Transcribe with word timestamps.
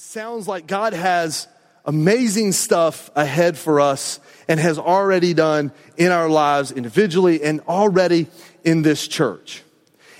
sounds 0.00 0.46
like 0.46 0.68
God 0.68 0.92
has 0.92 1.48
amazing 1.84 2.52
stuff 2.52 3.10
ahead 3.16 3.58
for 3.58 3.80
us 3.80 4.20
and 4.46 4.60
has 4.60 4.78
already 4.78 5.34
done 5.34 5.72
in 5.96 6.12
our 6.12 6.28
lives 6.28 6.70
individually 6.70 7.42
and 7.42 7.60
already 7.62 8.28
in 8.62 8.82
this 8.82 9.08
church. 9.08 9.64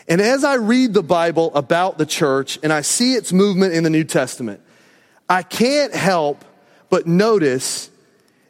And 0.09 0.21
as 0.21 0.43
I 0.43 0.55
read 0.55 0.95
the 0.95 1.03
Bible 1.05 1.55
about 1.55 1.97
the 1.97 2.07
church 2.07 2.59
and 2.65 2.73
I 2.73 2.81
see 2.81 3.13
its 3.13 3.33
movement 3.33 3.73
in 3.73 3.85
the 3.85 3.91
New 3.91 4.03
Testament, 4.03 4.61
I 5.29 5.45
can't 5.45 5.95
help 5.95 6.45
but 6.91 7.07
notice 7.07 7.89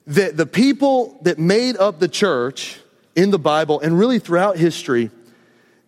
that 0.07 0.35
the 0.35 0.47
people 0.47 1.19
that 1.25 1.39
made 1.39 1.77
up 1.77 1.99
the 1.99 2.09
church 2.09 2.81
in 3.15 3.31
the 3.31 3.39
Bible 3.39 3.81
and 3.81 3.99
really 3.99 4.19
throughout 4.19 4.57
history 4.57 5.11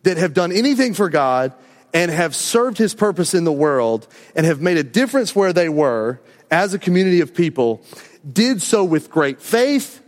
that 0.03 0.19
have 0.19 0.35
done 0.35 0.53
anything 0.53 0.93
for 0.93 1.09
God 1.09 1.55
and 1.93 2.11
have 2.11 2.35
served 2.37 2.79
his 2.79 2.95
purpose 2.95 3.35
in 3.35 3.45
the 3.45 3.53
world 3.53 4.07
and 4.35 4.47
have 4.47 4.61
made 4.61 4.77
a 4.77 4.85
difference 4.85 5.35
where 5.35 5.53
they 5.53 5.69
were 5.69 6.21
as 6.51 6.75
a 6.75 6.79
community 6.79 7.21
of 7.21 7.35
people 7.35 7.83
did 8.31 8.61
so 8.61 8.85
with 8.85 9.11
great 9.11 9.41
faith, 9.41 10.03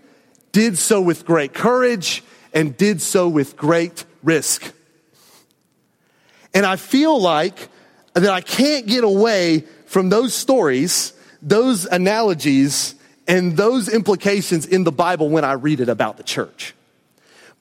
did 0.53 0.77
so 0.79 1.01
with 1.01 1.25
great 1.25 1.55
courage, 1.55 2.23
and 2.53 2.77
did 2.77 3.01
so 3.01 3.29
with 3.29 3.57
great 3.57 4.05
risk. 4.23 4.73
And 6.55 6.67
I 6.67 6.77
feel 6.77 7.21
like 7.21 7.69
that 8.15 8.31
I 8.31 8.43
can't 8.43 8.87
get 8.87 9.05
away 9.05 9.65
from 9.87 10.11
those 10.11 10.35
stories, 10.35 11.13
those 11.41 11.87
analogies, 11.87 12.95
and 13.27 13.57
those 13.57 13.89
implications 13.89 14.67
in 14.67 14.85
the 14.85 14.93
Bible 14.93 15.29
when 15.31 15.45
I 15.45 15.53
read 15.53 15.81
it 15.81 15.89
about 15.89 16.17
the 16.17 16.23
church. 16.23 16.75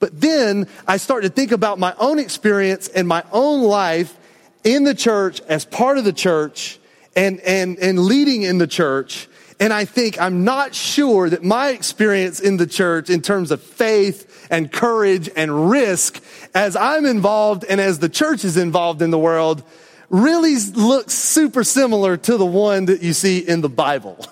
But 0.02 0.20
then 0.20 0.66
I 0.84 0.96
start 0.96 1.22
to 1.22 1.28
think 1.28 1.52
about 1.52 1.78
my 1.78 1.94
own 1.96 2.18
experience 2.18 2.88
and 2.88 3.06
my 3.06 3.22
own 3.30 3.62
life 3.62 4.18
in 4.64 4.82
the 4.82 4.96
church 4.96 5.40
as 5.42 5.64
part 5.64 5.96
of 5.96 6.02
the 6.02 6.12
church 6.12 6.80
and, 7.14 7.38
and, 7.38 7.78
and 7.78 8.00
leading 8.00 8.42
in 8.42 8.58
the 8.58 8.66
church. 8.66 9.28
And 9.60 9.72
I 9.72 9.84
think 9.84 10.20
I'm 10.20 10.42
not 10.42 10.74
sure 10.74 11.30
that 11.30 11.44
my 11.44 11.68
experience 11.68 12.40
in 12.40 12.56
the 12.56 12.66
church 12.66 13.10
in 13.10 13.22
terms 13.22 13.52
of 13.52 13.62
faith 13.62 14.48
and 14.50 14.72
courage 14.72 15.30
and 15.36 15.70
risk 15.70 16.20
as 16.52 16.74
I'm 16.74 17.06
involved 17.06 17.64
and 17.64 17.80
as 17.80 18.00
the 18.00 18.08
church 18.08 18.44
is 18.44 18.56
involved 18.56 19.02
in 19.02 19.12
the 19.12 19.20
world 19.20 19.62
really 20.10 20.56
looks 20.74 21.14
super 21.14 21.62
similar 21.62 22.16
to 22.16 22.36
the 22.36 22.44
one 22.44 22.86
that 22.86 23.04
you 23.04 23.12
see 23.12 23.38
in 23.38 23.60
the 23.60 23.68
Bible. 23.68 24.26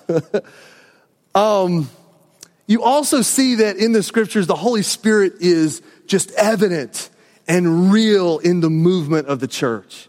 um, 1.33 1.89
you 2.71 2.83
also 2.83 3.21
see 3.21 3.55
that 3.55 3.75
in 3.75 3.91
the 3.91 4.01
scriptures, 4.01 4.47
the 4.47 4.55
Holy 4.55 4.81
Spirit 4.81 5.33
is 5.41 5.81
just 6.07 6.31
evident 6.31 7.09
and 7.45 7.91
real 7.91 8.39
in 8.39 8.61
the 8.61 8.69
movement 8.69 9.27
of 9.27 9.41
the 9.41 9.47
church. 9.47 10.07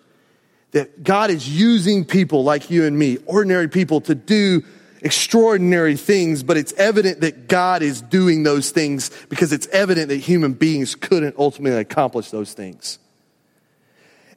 That 0.70 1.02
God 1.02 1.30
is 1.30 1.48
using 1.48 2.04
people 2.04 2.44
like 2.44 2.70
you 2.70 2.84
and 2.84 2.96
me, 2.96 3.18
ordinary 3.26 3.66
people, 3.66 4.00
to 4.02 4.14
do 4.14 4.62
extraordinary 5.00 5.96
things, 5.96 6.44
but 6.44 6.56
it's 6.56 6.72
evident 6.74 7.22
that 7.22 7.48
God 7.48 7.82
is 7.82 8.00
doing 8.00 8.44
those 8.44 8.70
things 8.70 9.10
because 9.28 9.52
it's 9.52 9.66
evident 9.66 10.10
that 10.10 10.18
human 10.18 10.52
beings 10.52 10.94
couldn't 10.94 11.34
ultimately 11.36 11.80
accomplish 11.80 12.30
those 12.30 12.52
things. 12.52 13.00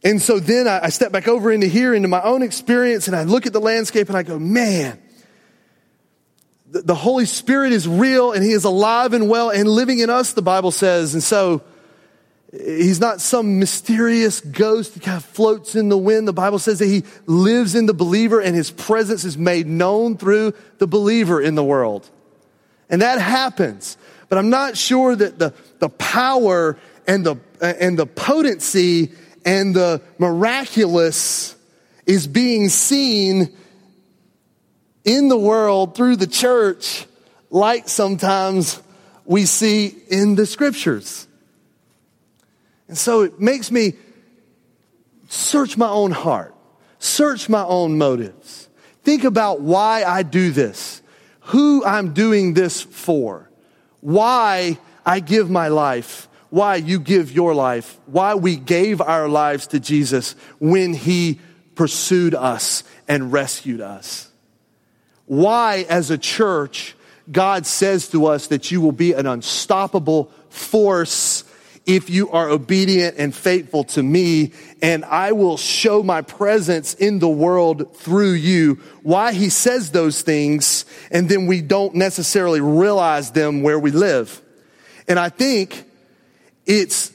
And 0.03 0.20
so 0.20 0.40
then 0.40 0.68
I, 0.68 0.90
step 0.90 1.12
back 1.12 1.28
over 1.28 1.52
into 1.52 1.68
here, 1.68 1.94
into 1.94 2.08
my 2.08 2.23
own 2.23 2.42
experience, 2.42 3.06
and 3.08 3.16
I 3.16 3.22
look 3.22 3.46
at 3.46 3.53
the 3.53 3.62
landscape 3.62 4.08
and 4.08 4.18
I 4.18 4.23
go, 4.23 4.40
man, 4.40 5.00
the 6.67 6.95
Holy 6.95 7.25
Spirit 7.25 7.71
is 7.71 7.88
real 7.88 8.31
and 8.31 8.44
He 8.44 8.52
is 8.52 8.63
alive 8.63 9.13
and 9.13 9.30
well 9.30 9.49
and 9.49 9.67
living 9.67 9.99
in 9.99 10.09
us, 10.09 10.33
the 10.33 10.41
Bible 10.41 10.72
says. 10.72 11.13
And 11.13 11.23
so 11.23 11.61
He's 12.52 13.02
not 13.02 13.22
some 13.22 13.59
mysterious 13.59 14.39
ghost 14.39 14.94
that 14.94 15.03
kind 15.03 15.17
of 15.17 15.25
floats 15.25 15.75
in 15.75 15.89
the 15.89 15.97
wind. 15.97 16.27
The 16.27 16.33
Bible 16.33 16.59
says 16.59 16.80
that 16.80 16.88
He 16.88 17.03
lives 17.25 17.75
in 17.75 17.85
the 17.85 17.94
believer 17.94 18.39
and 18.39 18.55
His 18.55 18.72
presence 18.72 19.25
is 19.25 19.38
made 19.38 19.67
known 19.67 20.17
through 20.17 20.53
the 20.77 20.88
believer 20.88 21.41
in 21.41 21.55
the 21.55 21.63
world. 21.63 22.09
And 22.89 23.02
that 23.02 23.19
happens. 23.19 23.97
But 24.29 24.38
I'm 24.38 24.50
not 24.50 24.77
sure 24.77 25.16
that 25.16 25.38
the, 25.38 25.53
the 25.79 25.89
power 25.89 26.77
and 27.07 27.25
the, 27.25 27.38
and 27.61 27.97
the 27.97 28.06
potency 28.06 29.11
and 29.45 29.75
the 29.75 30.01
miraculous 30.17 31.56
is 32.06 32.28
being 32.28 32.69
seen 32.69 33.56
in 35.05 35.29
the 35.29 35.38
world 35.38 35.95
through 35.95 36.17
the 36.17 36.27
church 36.27 37.05
like 37.49 37.88
sometimes 37.88 38.81
we 39.23 39.45
see 39.45 39.95
in 40.09 40.35
the 40.35 40.45
scriptures. 40.45 41.27
And 42.88 42.97
so 42.97 43.21
it 43.21 43.39
makes 43.39 43.71
me 43.71 43.93
search 45.29 45.77
my 45.77 45.88
own 45.88 46.11
heart, 46.11 46.53
search 46.99 47.47
my 47.47 47.63
own 47.63 47.97
motives, 47.97 48.67
think 49.03 49.23
about 49.23 49.61
why 49.61 50.03
I 50.03 50.23
do 50.23 50.51
this, 50.51 51.01
who 51.41 51.85
I'm 51.85 52.13
doing 52.13 52.53
this 52.53 52.81
for, 52.81 53.49
why 54.01 54.77
I 55.05 55.19
give 55.19 55.49
my 55.49 55.67
life, 55.67 56.27
why 56.49 56.75
you 56.75 56.99
give 56.99 57.31
your 57.31 57.53
life, 57.53 57.99
why 58.05 58.35
we 58.35 58.55
gave 58.55 59.01
our 59.01 59.27
lives 59.27 59.67
to 59.67 59.79
Jesus 59.79 60.35
when 60.59 60.93
he 60.93 61.39
pursued 61.75 62.33
us 62.33 62.83
and 63.07 63.31
rescued 63.31 63.81
us 63.81 64.25
why, 65.25 65.86
as 65.90 66.12
a 66.12 66.18
church, 66.18 66.96
God 67.31 67.66
says 67.66 68.09
to 68.09 68.28
us 68.28 68.47
that 68.47 68.72
you 68.72 68.81
will 68.81 68.91
be 68.91 69.13
an 69.13 69.25
unstoppable 69.25 70.31
force 70.50 71.44
if 71.86 72.09
you 72.09 72.31
are 72.31 72.50
obedient 72.50 73.16
and 73.18 73.34
faithful 73.34 73.84
to 73.84 74.02
me, 74.02 74.53
and 74.81 75.06
I 75.06 75.34
will 75.34 75.58
show 75.58 76.02
my 76.02 76.22
presence 76.22 76.96
in 76.96 77.19
the 77.19 77.30
world 77.30 77.96
through 77.96 78.34
you. 78.34 78.81
Why 79.03 79.34
he 79.34 79.50
says 79.50 79.91
those 79.91 80.22
things, 80.24 80.85
and 81.12 81.30
then 81.30 81.46
we 81.46 81.62
don't 81.62 81.94
necessarily 81.94 82.59
realize 82.59 83.31
them 83.31 83.62
where 83.62 83.78
we 83.78 83.91
live. 83.91 84.41
And 85.08 85.19
I 85.19 85.30
think 85.30 85.85
it's 86.66 87.12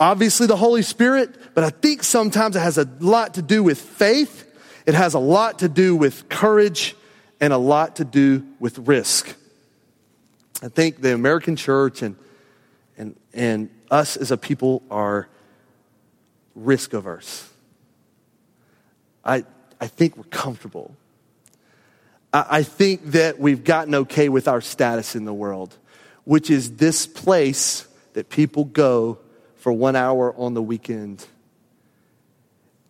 obviously 0.00 0.46
the 0.46 0.56
Holy 0.56 0.82
Spirit, 0.82 1.54
but 1.54 1.64
I 1.64 1.70
think 1.70 2.02
sometimes 2.02 2.56
it 2.56 2.60
has 2.60 2.78
a 2.78 2.88
lot 3.00 3.34
to 3.34 3.42
do 3.42 3.62
with 3.62 3.78
faith. 3.78 4.50
It 4.86 4.94
has 4.94 5.12
a 5.12 5.18
lot 5.18 5.58
to 5.58 5.68
do 5.68 5.94
with 5.94 6.30
courage 6.30 6.96
and 7.40 7.52
a 7.52 7.58
lot 7.58 7.96
to 7.96 8.04
do 8.04 8.46
with 8.58 8.78
risk. 8.78 9.34
I 10.62 10.68
think 10.68 11.00
the 11.00 11.12
American 11.12 11.56
church 11.56 12.02
and, 12.02 12.16
and, 12.96 13.16
and 13.32 13.70
us 13.90 14.16
as 14.16 14.30
a 14.30 14.36
people 14.36 14.82
are 14.90 15.28
risk 16.54 16.92
averse. 16.92 17.48
I, 19.24 19.44
I 19.80 19.86
think 19.86 20.16
we're 20.16 20.24
comfortable. 20.24 20.96
I, 22.32 22.46
I 22.50 22.62
think 22.62 23.04
that 23.12 23.38
we've 23.38 23.64
gotten 23.64 23.94
okay 23.94 24.28
with 24.28 24.48
our 24.48 24.60
status 24.60 25.14
in 25.14 25.24
the 25.24 25.34
world, 25.34 25.76
which 26.24 26.50
is 26.50 26.76
this 26.76 27.06
place 27.06 27.86
that 28.14 28.30
people 28.30 28.64
go 28.64 29.18
for 29.56 29.72
one 29.72 29.96
hour 29.96 30.34
on 30.36 30.54
the 30.54 30.62
weekend 30.62 31.26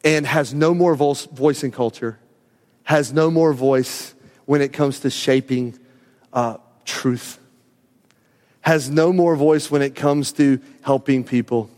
and 0.05 0.27
has 0.27 0.53
no 0.53 0.75
more 0.75 0.95
voice, 0.95 1.25
voice 1.27 1.65
in 1.65 1.71
culture, 1.71 2.19
has 2.85 3.13
no 3.13 3.31
more 3.31 3.53
voice 3.53 4.14
when 4.47 4.61
it 4.61 4.73
comes 4.73 5.01
to 5.01 5.11
shaping 5.11 5.79
uh, 6.33 6.59
truth, 6.85 7.39
has 8.61 8.89
no 8.91 9.13
more 9.13 9.37
voice 9.37 9.71
when 9.71 9.83
it 9.83 9.95
comes 9.95 10.33
to 10.33 10.61
helping 10.83 11.25
people, 11.25 11.71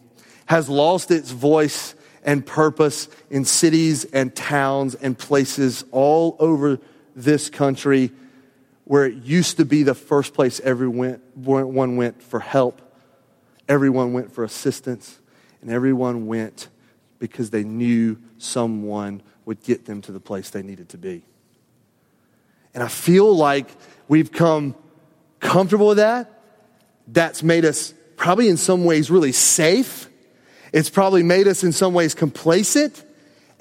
has 0.46 0.68
lost 0.68 1.10
its 1.10 1.30
voice 1.30 1.94
and 2.24 2.44
purpose 2.44 3.08
in 3.30 3.44
cities 3.44 4.04
and 4.04 4.34
towns 4.34 4.94
and 4.96 5.16
places 5.16 5.84
all 5.92 6.36
over 6.38 6.78
this 7.14 7.48
country 7.48 8.10
where 8.84 9.06
it 9.06 9.14
used 9.24 9.56
to 9.56 9.64
be 9.64 9.82
the 9.82 9.94
first 9.94 10.34
place 10.34 10.60
everyone 10.60 11.20
went 11.96 12.22
for 12.22 12.40
help, 12.40 12.80
everyone 13.68 14.12
went 14.12 14.32
for 14.32 14.44
assistance, 14.44 15.18
and 15.60 15.70
everyone 15.70 16.26
went 16.26 16.68
because 17.18 17.50
they 17.50 17.64
knew 17.64 18.16
someone 18.38 19.22
would 19.44 19.62
get 19.62 19.86
them 19.86 20.02
to 20.02 20.12
the 20.12 20.20
place 20.20 20.50
they 20.50 20.62
needed 20.62 20.88
to 20.88 20.98
be. 20.98 21.24
And 22.76 22.84
I 22.84 22.88
feel 22.88 23.34
like 23.34 23.68
we've 24.06 24.30
come 24.30 24.74
comfortable 25.40 25.88
with 25.88 25.96
that. 25.96 26.42
That's 27.08 27.42
made 27.42 27.64
us 27.64 27.94
probably 28.16 28.50
in 28.50 28.58
some 28.58 28.84
ways 28.84 29.10
really 29.10 29.32
safe. 29.32 30.10
It's 30.74 30.90
probably 30.90 31.22
made 31.22 31.48
us 31.48 31.64
in 31.64 31.72
some 31.72 31.94
ways 31.94 32.14
complacent 32.14 33.02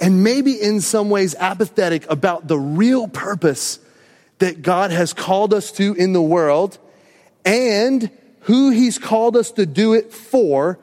and 0.01 0.21
maybe 0.21 0.61
in 0.61 0.81
some 0.81 1.09
ways 1.09 1.33
apathetic 1.35 2.11
about 2.11 2.49
the 2.49 2.59
real 2.59 3.07
purpose 3.07 3.79
that 4.39 4.61
God 4.61 4.91
has 4.91 5.13
called 5.13 5.53
us 5.53 5.71
to 5.73 5.93
in 5.93 6.11
the 6.11 6.21
world 6.21 6.77
and 7.45 8.11
who 8.41 8.71
he's 8.71 8.99
called 8.99 9.37
us 9.37 9.51
to 9.51 9.65
do 9.65 9.93
it 9.93 10.11
for 10.11 10.77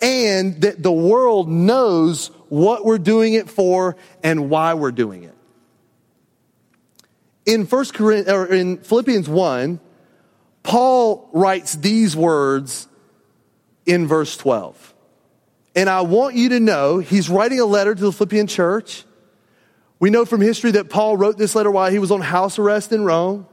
and 0.00 0.58
that 0.62 0.82
the 0.82 0.90
world 0.90 1.50
knows 1.50 2.28
what 2.48 2.86
we're 2.86 2.96
doing 2.96 3.34
it 3.34 3.50
for 3.50 3.96
and 4.22 4.48
why 4.48 4.72
we're 4.72 4.90
doing 4.90 5.24
it 5.24 5.34
in 7.46 7.66
First 7.66 7.94
Corinthians, 7.94 8.32
or 8.32 8.46
in 8.46 8.78
Philippians 8.78 9.28
1, 9.28 9.80
Paul 10.62 11.28
writes 11.32 11.74
these 11.74 12.16
words 12.16 12.88
in 13.86 14.06
verse 14.06 14.36
12. 14.36 14.94
And 15.76 15.90
I 15.90 16.02
want 16.02 16.36
you 16.36 16.50
to 16.50 16.60
know 16.60 16.98
he's 16.98 17.28
writing 17.28 17.60
a 17.60 17.66
letter 17.66 17.94
to 17.94 18.00
the 18.00 18.12
Philippian 18.12 18.46
church 18.46 19.04
We 20.04 20.10
know 20.10 20.26
from 20.26 20.42
history 20.42 20.72
that 20.72 20.90
Paul 20.90 21.16
wrote 21.16 21.38
this 21.38 21.54
letter 21.54 21.70
while 21.70 21.90
he 21.90 21.98
was 21.98 22.10
on 22.10 22.20
house 22.20 22.58
arrest 22.58 22.92
in 22.92 23.04
Rome. 23.04 23.46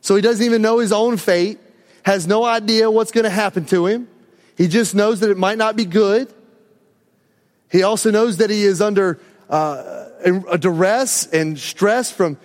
So 0.00 0.14
he 0.14 0.22
doesn't 0.22 0.46
even 0.46 0.62
know 0.62 0.78
his 0.78 0.92
own 0.92 1.16
fate, 1.16 1.58
has 2.04 2.26
no 2.26 2.44
idea 2.44 2.88
what's 2.88 3.10
going 3.10 3.24
to 3.24 3.30
happen 3.30 3.64
to 3.66 3.86
him. 3.86 4.08
He 4.56 4.68
just 4.68 4.94
knows 4.94 5.18
that 5.20 5.30
it 5.30 5.36
might 5.36 5.58
not 5.58 5.74
be 5.74 5.84
good. 5.84 6.32
He 7.68 7.82
also 7.82 8.12
knows 8.12 8.36
that 8.36 8.48
he 8.48 8.62
is 8.62 8.80
under 8.80 9.18
uh, 9.50 10.06
a 10.48 10.56
duress 10.56 11.26
and 11.26 11.58
stress 11.58 12.12
from 12.12 12.38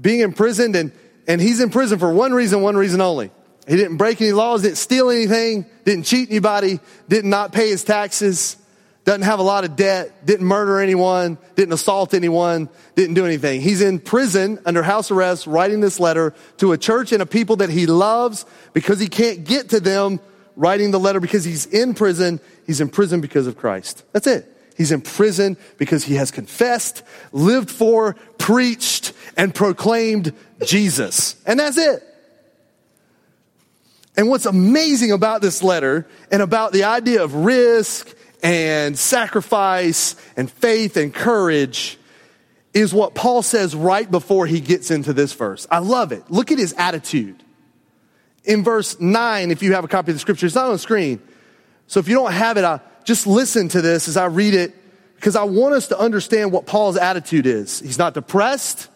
being 0.00 0.20
imprisoned, 0.20 0.76
and, 0.76 0.92
and 1.26 1.40
he's 1.40 1.60
in 1.60 1.70
prison 1.70 1.98
for 1.98 2.12
one 2.12 2.32
reason, 2.32 2.62
one 2.62 2.76
reason 2.76 3.00
only. 3.00 3.30
He 3.68 3.76
didn't 3.76 3.96
break 3.96 4.20
any 4.20 4.32
laws, 4.32 4.62
didn't 4.62 4.78
steal 4.78 5.10
anything, 5.10 5.66
didn't 5.84 6.04
cheat 6.04 6.30
anybody, 6.30 6.80
did 7.08 7.24
not 7.24 7.42
not 7.42 7.52
pay 7.52 7.68
his 7.68 7.84
taxes, 7.84 8.56
doesn't 9.04 9.22
have 9.22 9.38
a 9.38 9.42
lot 9.42 9.64
of 9.64 9.74
debt, 9.74 10.26
didn't 10.26 10.46
murder 10.46 10.78
anyone, 10.78 11.38
didn't 11.56 11.72
assault 11.72 12.14
anyone, 12.14 12.68
didn't 12.94 13.14
do 13.14 13.24
anything. 13.24 13.60
He's 13.60 13.80
in 13.80 13.98
prison 13.98 14.60
under 14.64 14.82
house 14.82 15.10
arrest 15.10 15.46
writing 15.46 15.80
this 15.80 15.98
letter 15.98 16.34
to 16.58 16.72
a 16.72 16.78
church 16.78 17.12
and 17.12 17.22
a 17.22 17.26
people 17.26 17.56
that 17.56 17.70
he 17.70 17.86
loves 17.86 18.46
because 18.72 19.00
he 19.00 19.08
can't 19.08 19.44
get 19.44 19.70
to 19.70 19.80
them 19.80 20.20
writing 20.54 20.92
the 20.92 21.00
letter 21.00 21.18
because 21.18 21.44
he's 21.44 21.66
in 21.66 21.94
prison. 21.94 22.40
He's 22.66 22.80
in 22.80 22.88
prison 22.88 23.20
because 23.20 23.46
of 23.46 23.56
Christ. 23.56 24.04
That's 24.12 24.26
it. 24.26 24.51
He's 24.76 24.92
in 24.92 25.00
prison 25.00 25.56
because 25.78 26.04
he 26.04 26.14
has 26.14 26.30
confessed, 26.30 27.02
lived 27.32 27.70
for, 27.70 28.14
preached, 28.38 29.12
and 29.36 29.54
proclaimed 29.54 30.32
Jesus. 30.64 31.36
And 31.46 31.60
that's 31.60 31.78
it. 31.78 32.02
And 34.16 34.28
what's 34.28 34.46
amazing 34.46 35.12
about 35.12 35.40
this 35.40 35.62
letter 35.62 36.06
and 36.30 36.42
about 36.42 36.72
the 36.72 36.84
idea 36.84 37.22
of 37.22 37.34
risk 37.34 38.14
and 38.42 38.98
sacrifice 38.98 40.16
and 40.36 40.50
faith 40.50 40.96
and 40.96 41.14
courage 41.14 41.98
is 42.74 42.92
what 42.92 43.14
Paul 43.14 43.42
says 43.42 43.74
right 43.74 44.10
before 44.10 44.46
he 44.46 44.60
gets 44.60 44.90
into 44.90 45.12
this 45.12 45.32
verse. 45.32 45.66
I 45.70 45.78
love 45.78 46.12
it. 46.12 46.24
Look 46.30 46.50
at 46.50 46.58
his 46.58 46.74
attitude. 46.76 47.42
In 48.44 48.64
verse 48.64 48.98
9, 48.98 49.50
if 49.50 49.62
you 49.62 49.74
have 49.74 49.84
a 49.84 49.88
copy 49.88 50.10
of 50.10 50.16
the 50.16 50.20
scripture, 50.20 50.46
it's 50.46 50.54
not 50.54 50.66
on 50.66 50.72
the 50.72 50.78
screen. 50.78 51.22
So 51.86 52.00
if 52.00 52.08
you 52.08 52.14
don't 52.14 52.32
have 52.32 52.56
it, 52.56 52.64
I, 52.64 52.80
just 53.04 53.26
listen 53.26 53.68
to 53.68 53.80
this 53.80 54.08
as 54.08 54.16
I 54.16 54.26
read 54.26 54.54
it 54.54 54.74
because 55.16 55.36
I 55.36 55.44
want 55.44 55.74
us 55.74 55.88
to 55.88 55.98
understand 55.98 56.52
what 56.52 56.66
Paul's 56.66 56.96
attitude 56.96 57.46
is. 57.46 57.80
He's 57.80 57.98
not 57.98 58.14
depressed. 58.14 58.88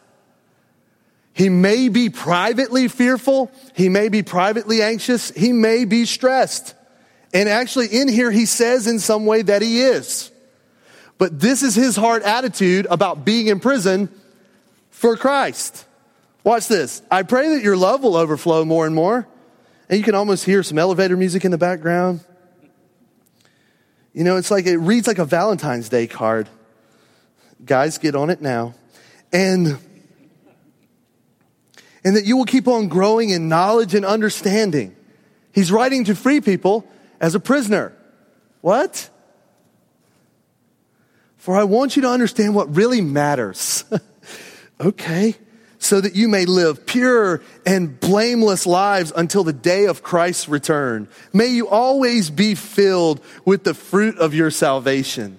He 1.33 1.49
may 1.49 1.89
be 1.89 2.09
privately 2.09 2.89
fearful. 2.89 3.53
He 3.75 3.89
may 3.89 4.09
be 4.09 4.23
privately 4.23 4.83
anxious. 4.83 5.31
He 5.31 5.53
may 5.53 5.85
be 5.85 6.05
stressed. 6.05 6.75
And 7.35 7.49
actually, 7.49 7.89
in 7.89 8.09
here, 8.09 8.31
he 8.31 8.47
says 8.47 8.87
in 8.87 8.99
some 8.99 9.27
way 9.27 9.43
that 9.43 9.61
he 9.61 9.81
is. 9.83 10.31
But 11.19 11.39
this 11.39 11.63
is 11.63 11.75
his 11.75 11.95
heart 11.95 12.23
attitude 12.23 12.87
about 12.91 13.25
being 13.25 13.49
in 13.49 13.61
prison 13.61 14.09
for 14.91 15.17
Christ. 15.17 15.85
Watch 16.43 16.69
this. 16.69 17.03
I 17.11 17.23
pray 17.23 17.51
that 17.51 17.63
your 17.63 17.77
love 17.77 18.03
will 18.03 18.17
overflow 18.17 18.65
more 18.65 18.87
and 18.87 18.95
more. 18.95 19.27
And 19.89 19.99
you 19.99 20.05
can 20.05 20.15
almost 20.15 20.45
hear 20.45 20.63
some 20.63 20.79
elevator 20.79 21.17
music 21.17 21.45
in 21.45 21.51
the 21.51 21.59
background. 21.59 22.21
You 24.17 24.25
know, 24.25 24.39
it's 24.39 24.51
like 24.51 24.65
it 24.65 24.79
reads 24.79 25.07
like 25.07 25.19
a 25.19 25.27
Valentine's 25.27 25.91
Day 25.91 26.07
card. 26.07 26.49
Guys, 27.63 27.99
get 27.99 28.15
on 28.15 28.31
it 28.31 28.41
now. 28.41 28.73
And 29.31 29.79
and 32.03 32.17
that 32.17 32.25
you 32.25 32.39
will 32.39 32.47
keep 32.47 32.67
on 32.67 32.89
growing 32.89 33.29
in 33.29 33.51
knowledge 33.51 33.95
and 33.95 34.07
understanding. 34.07 34.97
He's 35.53 35.71
writing 35.71 36.05
to 36.05 36.15
free 36.15 36.41
people 36.41 36.89
as 37.21 37.35
a 37.35 37.41
prisoner. 37.41 37.93
What? 38.63 39.11
For 41.37 41.55
I 41.55 41.65
want 41.65 41.95
you 41.95 42.03
to 42.03 42.09
understand 42.09 42.55
what 42.55 42.75
really 42.75 43.03
matters. 43.03 43.85
okay 44.81 45.35
so 45.79 46.01
that 46.01 46.17
you 46.17 46.29
may 46.29 46.47
live 46.47 46.87
pure 46.87 47.43
and 47.65 47.99
blameless 48.01 48.67
lives 48.67 49.13
until 49.15 49.45
the 49.45 49.53
day 49.53 49.87
of 49.87 50.03
Christ's 50.03 50.49
return. 50.49 51.09
May 51.33 51.49
you 51.49 51.69
always 51.69 52.31
be 52.31 52.55
filled 52.55 53.21
with 53.45 53.65
the 53.65 53.75
fruit 53.75 54.19
of 54.19 54.35
your 54.35 54.51
salvation, 54.51 55.39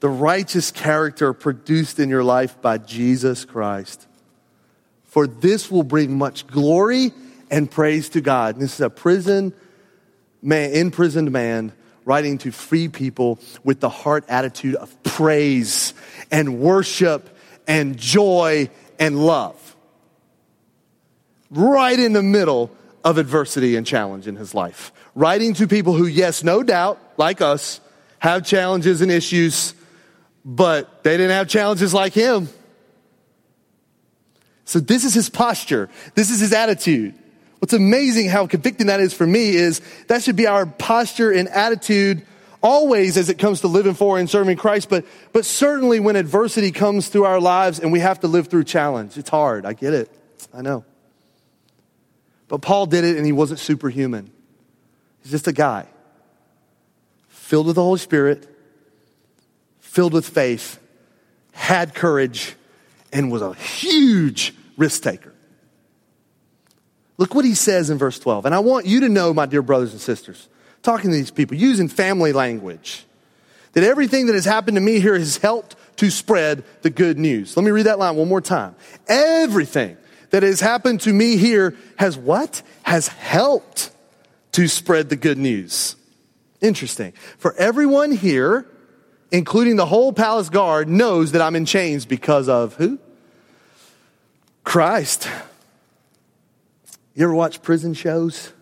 the 0.00 0.08
righteous 0.08 0.70
character 0.70 1.32
produced 1.32 1.98
in 1.98 2.08
your 2.08 2.24
life 2.24 2.60
by 2.60 2.78
Jesus 2.78 3.44
Christ. 3.44 4.06
For 5.04 5.26
this 5.26 5.70
will 5.70 5.82
bring 5.82 6.16
much 6.16 6.46
glory 6.46 7.12
and 7.50 7.70
praise 7.70 8.10
to 8.10 8.20
God. 8.20 8.56
This 8.58 8.74
is 8.74 8.80
a 8.80 8.90
prison 8.90 9.52
man, 10.42 10.72
imprisoned 10.72 11.32
man 11.32 11.72
writing 12.04 12.38
to 12.38 12.50
free 12.50 12.88
people 12.88 13.38
with 13.64 13.80
the 13.80 13.88
heart 13.88 14.24
attitude 14.28 14.74
of 14.76 15.02
praise 15.02 15.94
and 16.30 16.60
worship 16.60 17.36
and 17.66 17.96
joy 17.98 18.70
and 18.98 19.18
love 19.18 19.69
right 21.50 21.98
in 21.98 22.12
the 22.12 22.22
middle 22.22 22.70
of 23.04 23.18
adversity 23.18 23.76
and 23.76 23.86
challenge 23.86 24.26
in 24.26 24.36
his 24.36 24.54
life. 24.54 24.92
Writing 25.14 25.54
to 25.54 25.66
people 25.66 25.94
who, 25.94 26.06
yes, 26.06 26.44
no 26.44 26.62
doubt, 26.62 27.00
like 27.16 27.40
us, 27.40 27.80
have 28.18 28.44
challenges 28.44 29.00
and 29.00 29.10
issues, 29.10 29.74
but 30.44 31.02
they 31.02 31.16
didn't 31.16 31.32
have 31.32 31.48
challenges 31.48 31.92
like 31.94 32.12
him. 32.12 32.48
So 34.64 34.78
this 34.78 35.04
is 35.04 35.14
his 35.14 35.28
posture. 35.28 35.88
This 36.14 36.30
is 36.30 36.40
his 36.40 36.52
attitude. 36.52 37.14
What's 37.58 37.72
amazing 37.72 38.28
how 38.28 38.46
convicting 38.46 38.86
that 38.86 39.00
is 39.00 39.12
for 39.12 39.26
me 39.26 39.50
is 39.50 39.80
that 40.06 40.22
should 40.22 40.36
be 40.36 40.46
our 40.46 40.64
posture 40.64 41.30
and 41.30 41.48
attitude 41.48 42.24
always 42.62 43.16
as 43.16 43.28
it 43.28 43.38
comes 43.38 43.62
to 43.62 43.68
living 43.68 43.94
for 43.94 44.18
and 44.18 44.28
serving 44.28 44.56
Christ, 44.56 44.88
but, 44.88 45.04
but 45.32 45.44
certainly 45.44 45.98
when 45.98 46.16
adversity 46.16 46.70
comes 46.70 47.08
through 47.08 47.24
our 47.24 47.40
lives 47.40 47.80
and 47.80 47.90
we 47.90 48.00
have 48.00 48.20
to 48.20 48.28
live 48.28 48.48
through 48.48 48.64
challenge. 48.64 49.16
It's 49.16 49.30
hard. 49.30 49.66
I 49.66 49.72
get 49.72 49.94
it. 49.94 50.10
I 50.54 50.62
know. 50.62 50.84
But 52.50 52.62
Paul 52.62 52.86
did 52.86 53.04
it 53.04 53.16
and 53.16 53.24
he 53.24 53.30
wasn't 53.32 53.60
superhuman. 53.60 54.30
He's 55.22 55.30
just 55.30 55.46
a 55.46 55.52
guy 55.52 55.86
filled 57.28 57.66
with 57.66 57.76
the 57.76 57.82
Holy 57.82 57.98
Spirit, 57.98 58.48
filled 59.78 60.12
with 60.12 60.28
faith, 60.28 60.78
had 61.52 61.94
courage, 61.94 62.54
and 63.12 63.30
was 63.30 63.40
a 63.40 63.54
huge 63.54 64.52
risk 64.76 65.02
taker. 65.02 65.32
Look 67.18 67.34
what 67.34 67.44
he 67.44 67.54
says 67.54 67.88
in 67.88 67.98
verse 67.98 68.18
12. 68.18 68.46
And 68.46 68.54
I 68.54 68.58
want 68.58 68.86
you 68.86 69.00
to 69.00 69.08
know, 69.08 69.32
my 69.32 69.46
dear 69.46 69.62
brothers 69.62 69.92
and 69.92 70.00
sisters, 70.00 70.48
talking 70.82 71.10
to 71.10 71.16
these 71.16 71.30
people, 71.30 71.56
using 71.56 71.86
family 71.86 72.32
language, 72.32 73.04
that 73.74 73.84
everything 73.84 74.26
that 74.26 74.34
has 74.34 74.44
happened 74.44 74.76
to 74.76 74.80
me 74.80 74.98
here 74.98 75.16
has 75.16 75.36
helped 75.36 75.76
to 75.98 76.10
spread 76.10 76.64
the 76.82 76.90
good 76.90 77.16
news. 77.16 77.56
Let 77.56 77.62
me 77.62 77.70
read 77.70 77.86
that 77.86 77.98
line 77.98 78.16
one 78.16 78.28
more 78.28 78.40
time. 78.40 78.74
Everything 79.06 79.96
that 80.30 80.42
has 80.42 80.60
happened 80.60 81.00
to 81.02 81.12
me 81.12 81.36
here 81.36 81.76
has 81.96 82.16
what? 82.16 82.62
Has 82.82 83.08
helped 83.08 83.90
to 84.52 84.68
spread 84.68 85.08
the 85.08 85.16
good 85.16 85.38
news. 85.38 85.96
Interesting. 86.60 87.12
For 87.38 87.54
everyone 87.54 88.12
here, 88.12 88.66
including 89.30 89.76
the 89.76 89.86
whole 89.86 90.12
palace 90.12 90.48
guard, 90.48 90.88
knows 90.88 91.32
that 91.32 91.42
I'm 91.42 91.56
in 91.56 91.64
chains 91.64 92.06
because 92.06 92.48
of 92.48 92.74
who? 92.74 92.98
Christ. 94.64 95.28
You 97.14 97.24
ever 97.24 97.34
watch 97.34 97.62
prison 97.62 97.94
shows? 97.94 98.52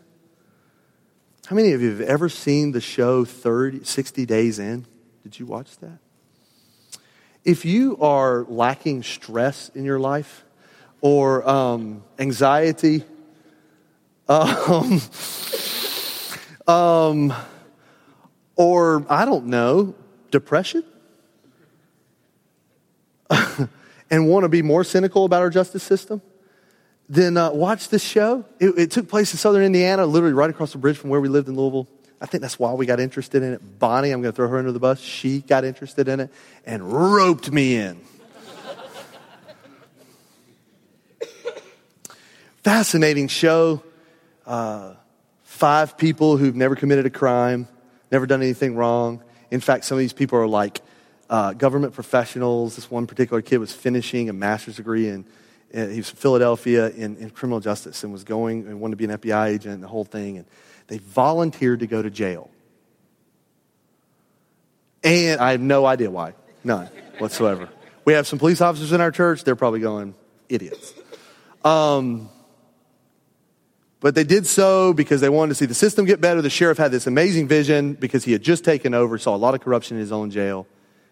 How 1.46 1.56
many 1.56 1.72
of 1.72 1.82
you 1.82 1.90
have 1.90 2.00
ever 2.02 2.28
seen 2.28 2.72
the 2.72 2.80
show 2.80 3.24
30, 3.24 3.84
60 3.84 4.26
Days 4.26 4.58
In? 4.58 4.86
Did 5.22 5.38
you 5.38 5.46
watch 5.46 5.76
that? 5.78 5.98
If 7.44 7.64
you 7.64 7.96
are 7.98 8.44
lacking 8.44 9.02
stress 9.02 9.70
in 9.70 9.84
your 9.84 9.98
life, 9.98 10.44
or 11.00 11.48
um, 11.48 12.02
anxiety, 12.18 13.04
um, 14.28 15.00
um, 16.68 17.34
or 18.56 19.06
I 19.08 19.24
don't 19.24 19.46
know, 19.46 19.94
depression, 20.30 20.84
and 24.10 24.28
want 24.28 24.44
to 24.44 24.48
be 24.48 24.62
more 24.62 24.84
cynical 24.84 25.24
about 25.24 25.42
our 25.42 25.50
justice 25.50 25.82
system, 25.82 26.22
then 27.08 27.36
uh, 27.36 27.50
watch 27.50 27.88
this 27.88 28.02
show. 28.02 28.44
It, 28.58 28.78
it, 28.78 28.90
took 28.90 29.08
place 29.08 29.32
in 29.32 29.38
southern 29.38 29.62
Indiana, 29.64 30.04
literally 30.06 30.34
right 30.34 30.50
across 30.50 30.72
the 30.72 30.78
bridge 30.78 30.96
from 30.96 31.10
where 31.10 31.20
we 31.20 31.28
lived 31.28 31.48
in 31.48 31.56
Louisville. 31.56 31.88
I 32.20 32.26
think 32.26 32.42
that's 32.42 32.58
why 32.58 32.72
we 32.72 32.84
got 32.84 32.98
interested 33.00 33.42
in 33.42 33.54
it. 33.54 33.78
Bonnie, 33.78 34.10
I'm 34.10 34.20
going 34.20 34.32
to 34.32 34.36
throw 34.36 34.48
her 34.48 34.58
under 34.58 34.72
the 34.72 34.80
bus. 34.80 34.98
She 34.98 35.40
got 35.40 35.64
interested 35.64 36.08
in 36.08 36.20
it 36.20 36.30
and 36.66 36.92
roped 36.92 37.52
me 37.52 37.76
in. 37.76 38.00
Fascinating 42.68 43.28
show. 43.28 43.82
Uh, 44.44 44.92
five 45.42 45.96
people 45.96 46.36
who've 46.36 46.54
never 46.54 46.76
committed 46.76 47.06
a 47.06 47.10
crime, 47.10 47.66
never 48.12 48.26
done 48.26 48.42
anything 48.42 48.76
wrong. 48.76 49.22
In 49.50 49.60
fact, 49.60 49.86
some 49.86 49.96
of 49.96 50.00
these 50.00 50.12
people 50.12 50.38
are 50.38 50.46
like 50.46 50.82
uh, 51.30 51.54
government 51.54 51.94
professionals. 51.94 52.76
This 52.76 52.90
one 52.90 53.06
particular 53.06 53.40
kid 53.40 53.56
was 53.56 53.72
finishing 53.72 54.28
a 54.28 54.34
master's 54.34 54.76
degree 54.76 55.08
in, 55.08 55.24
in 55.70 55.92
he 55.92 55.96
was 55.96 56.10
from 56.10 56.18
Philadelphia 56.18 56.90
in, 56.90 57.16
in 57.16 57.30
criminal 57.30 57.60
justice 57.60 58.04
and 58.04 58.12
was 58.12 58.22
going 58.22 58.66
and 58.66 58.82
wanted 58.82 58.98
to 58.98 59.06
be 59.06 59.10
an 59.10 59.18
FBI 59.18 59.46
agent 59.46 59.72
and 59.72 59.82
the 59.82 59.88
whole 59.88 60.04
thing. 60.04 60.36
And 60.36 60.46
they 60.88 60.98
volunteered 60.98 61.80
to 61.80 61.86
go 61.86 62.02
to 62.02 62.10
jail. 62.10 62.50
And 65.02 65.40
I 65.40 65.52
have 65.52 65.62
no 65.62 65.86
idea 65.86 66.10
why. 66.10 66.34
None 66.62 66.90
whatsoever 67.16 67.70
we 68.04 68.12
have 68.12 68.26
some 68.26 68.38
police 68.38 68.60
officers 68.60 68.92
in 68.92 69.00
our 69.00 69.10
church. 69.10 69.44
They're 69.44 69.56
probably 69.56 69.80
going, 69.80 70.14
idiots. 70.50 70.92
Um, 71.64 72.28
but 74.00 74.14
they 74.14 74.24
did 74.24 74.46
so 74.46 74.92
because 74.92 75.20
they 75.20 75.28
wanted 75.28 75.50
to 75.50 75.54
see 75.56 75.66
the 75.66 75.74
system 75.74 76.04
get 76.04 76.20
better. 76.20 76.40
The 76.40 76.50
sheriff 76.50 76.78
had 76.78 76.90
this 76.90 77.06
amazing 77.06 77.48
vision 77.48 77.94
because 77.94 78.24
he 78.24 78.32
had 78.32 78.42
just 78.42 78.64
taken 78.64 78.94
over, 78.94 79.18
saw 79.18 79.34
a 79.34 79.36
lot 79.36 79.54
of 79.54 79.60
corruption 79.60 79.96
in 79.96 80.00
his 80.00 80.12
own 80.12 80.30
jail, 80.30 80.66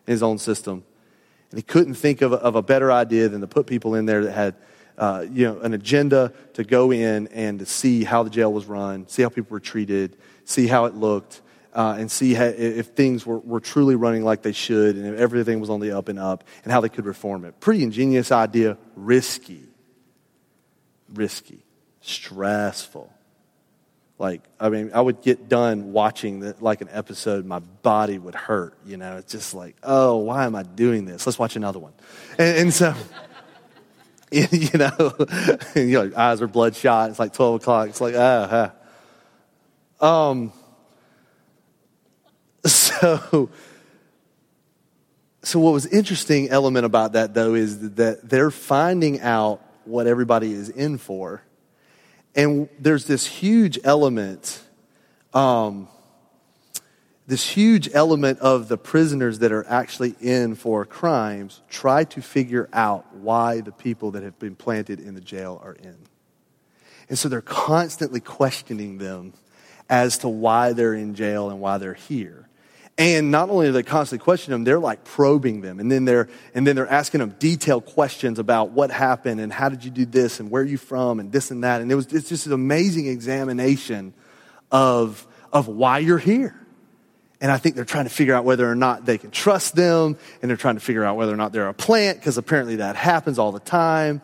in 0.06 0.12
his 0.12 0.22
own 0.22 0.38
system. 0.38 0.84
And 1.50 1.58
he 1.58 1.62
couldn't 1.62 1.94
think 1.94 2.22
of 2.22 2.32
a, 2.32 2.36
of 2.36 2.54
a 2.54 2.62
better 2.62 2.92
idea 2.92 3.28
than 3.28 3.40
to 3.40 3.46
put 3.46 3.66
people 3.66 3.94
in 3.94 4.06
there 4.06 4.24
that 4.24 4.32
had 4.32 4.54
uh, 4.98 5.26
you 5.30 5.46
know, 5.46 5.60
an 5.60 5.74
agenda 5.74 6.32
to 6.54 6.64
go 6.64 6.90
in 6.92 7.26
and 7.28 7.58
to 7.58 7.66
see 7.66 8.04
how 8.04 8.22
the 8.22 8.30
jail 8.30 8.52
was 8.52 8.66
run, 8.66 9.06
see 9.08 9.22
how 9.22 9.28
people 9.28 9.50
were 9.50 9.60
treated, 9.60 10.16
see 10.44 10.66
how 10.66 10.86
it 10.86 10.94
looked, 10.94 11.42
uh, 11.74 11.96
and 11.98 12.10
see 12.10 12.32
how, 12.32 12.44
if 12.44 12.86
things 12.88 13.26
were, 13.26 13.38
were 13.40 13.60
truly 13.60 13.94
running 13.94 14.24
like 14.24 14.42
they 14.42 14.52
should 14.52 14.96
and 14.96 15.06
if 15.06 15.20
everything 15.20 15.60
was 15.60 15.68
on 15.68 15.80
the 15.80 15.92
up 15.92 16.08
and 16.08 16.18
up 16.18 16.44
and 16.64 16.72
how 16.72 16.80
they 16.80 16.88
could 16.88 17.04
reform 17.04 17.44
it. 17.44 17.60
Pretty 17.60 17.82
ingenious 17.82 18.32
idea, 18.32 18.78
risky. 18.94 19.62
Risky, 21.14 21.62
stressful. 22.06 23.12
Like, 24.18 24.42
I 24.58 24.70
mean, 24.70 24.92
I 24.94 25.00
would 25.00 25.20
get 25.20 25.48
done 25.48 25.92
watching 25.92 26.40
the, 26.40 26.56
like 26.60 26.80
an 26.80 26.88
episode, 26.90 27.44
my 27.44 27.58
body 27.58 28.18
would 28.18 28.34
hurt. 28.34 28.78
You 28.86 28.96
know, 28.96 29.18
it's 29.18 29.30
just 29.30 29.52
like, 29.52 29.76
oh, 29.82 30.16
why 30.16 30.46
am 30.46 30.54
I 30.54 30.62
doing 30.62 31.04
this? 31.04 31.26
Let's 31.26 31.38
watch 31.38 31.56
another 31.56 31.78
one. 31.78 31.92
And, 32.38 32.58
and 32.58 32.74
so, 32.74 32.94
you 34.30 34.70
know, 34.74 35.14
you 35.76 35.92
know, 35.92 36.12
eyes 36.16 36.40
are 36.40 36.48
bloodshot. 36.48 37.10
It's 37.10 37.18
like 37.18 37.34
12 37.34 37.56
o'clock. 37.56 37.88
It's 37.90 38.00
like, 38.00 38.14
ah, 38.16 38.72
ah. 40.00 40.28
Um, 40.28 40.52
so, 42.64 43.50
so 45.42 45.60
what 45.60 45.72
was 45.72 45.86
interesting 45.86 46.48
element 46.48 46.86
about 46.86 47.12
that 47.12 47.34
though 47.34 47.54
is 47.54 47.94
that 47.94 48.28
they're 48.28 48.50
finding 48.50 49.20
out 49.20 49.62
what 49.84 50.06
everybody 50.06 50.52
is 50.52 50.68
in 50.68 50.98
for. 50.98 51.42
And 52.36 52.68
there's 52.78 53.06
this 53.06 53.26
huge 53.26 53.78
element, 53.82 54.62
um, 55.32 55.88
this 57.26 57.48
huge 57.48 57.88
element 57.92 58.40
of 58.40 58.68
the 58.68 58.76
prisoners 58.76 59.38
that 59.38 59.50
are 59.50 59.66
actually 59.66 60.14
in 60.20 60.54
for 60.54 60.84
crimes 60.84 61.62
try 61.70 62.04
to 62.04 62.20
figure 62.20 62.68
out 62.74 63.12
why 63.14 63.62
the 63.62 63.72
people 63.72 64.12
that 64.12 64.22
have 64.22 64.38
been 64.38 64.54
planted 64.54 65.00
in 65.00 65.14
the 65.14 65.20
jail 65.20 65.60
are 65.64 65.72
in. 65.72 65.96
And 67.08 67.18
so 67.18 67.28
they're 67.30 67.40
constantly 67.40 68.20
questioning 68.20 68.98
them 68.98 69.32
as 69.88 70.18
to 70.18 70.28
why 70.28 70.74
they're 70.74 70.94
in 70.94 71.14
jail 71.14 71.48
and 71.48 71.58
why 71.58 71.78
they're 71.78 71.94
here. 71.94 72.45
And 72.98 73.30
not 73.30 73.50
only 73.50 73.68
are 73.68 73.72
they 73.72 73.82
constantly 73.82 74.24
questioning 74.24 74.54
them, 74.54 74.64
they're 74.64 74.78
like 74.78 75.04
probing 75.04 75.60
them. 75.60 75.80
And 75.80 75.92
then 75.92 76.06
they're, 76.06 76.28
and 76.54 76.66
then 76.66 76.76
they're 76.76 76.88
asking 76.88 77.20
them 77.20 77.34
detailed 77.38 77.84
questions 77.84 78.38
about 78.38 78.70
what 78.70 78.90
happened 78.90 79.38
and 79.38 79.52
how 79.52 79.68
did 79.68 79.84
you 79.84 79.90
do 79.90 80.06
this 80.06 80.40
and 80.40 80.50
where 80.50 80.62
are 80.62 80.66
you 80.66 80.78
from 80.78 81.20
and 81.20 81.30
this 81.30 81.50
and 81.50 81.62
that. 81.62 81.82
And 81.82 81.92
it 81.92 81.94
was, 81.94 82.06
it's 82.12 82.28
just 82.28 82.46
an 82.46 82.52
amazing 82.52 83.06
examination 83.06 84.14
of, 84.72 85.26
of 85.52 85.68
why 85.68 85.98
you're 85.98 86.16
here. 86.16 86.58
And 87.38 87.52
I 87.52 87.58
think 87.58 87.74
they're 87.74 87.84
trying 87.84 88.06
to 88.06 88.10
figure 88.10 88.34
out 88.34 88.46
whether 88.46 88.70
or 88.70 88.74
not 88.74 89.04
they 89.04 89.18
can 89.18 89.30
trust 89.30 89.76
them. 89.76 90.16
And 90.40 90.48
they're 90.48 90.56
trying 90.56 90.76
to 90.76 90.80
figure 90.80 91.04
out 91.04 91.18
whether 91.18 91.34
or 91.34 91.36
not 91.36 91.52
they're 91.52 91.68
a 91.68 91.74
plant, 91.74 92.18
because 92.18 92.38
apparently 92.38 92.76
that 92.76 92.96
happens 92.96 93.38
all 93.38 93.52
the 93.52 93.60
time. 93.60 94.22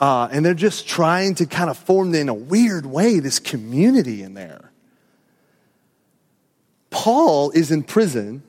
Uh, 0.00 0.28
and 0.32 0.46
they're 0.46 0.54
just 0.54 0.88
trying 0.88 1.34
to 1.34 1.46
kind 1.46 1.68
of 1.68 1.76
form 1.76 2.14
in 2.14 2.30
a 2.30 2.34
weird 2.34 2.86
way 2.86 3.18
this 3.20 3.38
community 3.38 4.22
in 4.22 4.32
there. 4.32 4.67
Paul 6.98 7.52
is 7.52 7.70
in 7.70 7.84
prison 7.84 8.42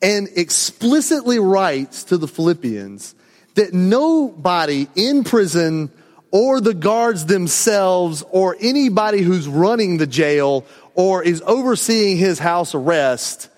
and 0.00 0.28
explicitly 0.36 1.40
writes 1.40 2.04
to 2.04 2.18
the 2.18 2.28
Philippians 2.28 3.16
that 3.56 3.74
nobody 3.74 4.86
in 4.94 5.24
prison 5.24 5.90
or 6.30 6.60
the 6.60 6.72
guards 6.72 7.26
themselves 7.26 8.22
or 8.30 8.56
anybody 8.60 9.22
who's 9.22 9.48
running 9.48 9.96
the 9.96 10.06
jail 10.06 10.64
or 10.94 11.20
is 11.24 11.42
overseeing 11.44 12.16
his 12.16 12.38
house 12.38 12.76
arrest 12.76 13.48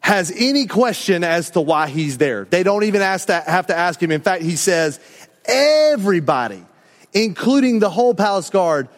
has 0.00 0.32
any 0.34 0.66
question 0.66 1.24
as 1.24 1.50
to 1.50 1.60
why 1.60 1.88
he's 1.88 2.16
there. 2.16 2.46
They 2.46 2.62
don't 2.62 2.84
even 2.84 3.02
ask 3.02 3.26
to, 3.26 3.38
have 3.38 3.66
to 3.66 3.76
ask 3.76 4.02
him. 4.02 4.12
In 4.12 4.22
fact, 4.22 4.42
he 4.42 4.56
says 4.56 4.98
everybody, 5.44 6.64
including 7.12 7.80
the 7.80 7.90
whole 7.90 8.14
palace 8.14 8.48
guard, 8.48 8.88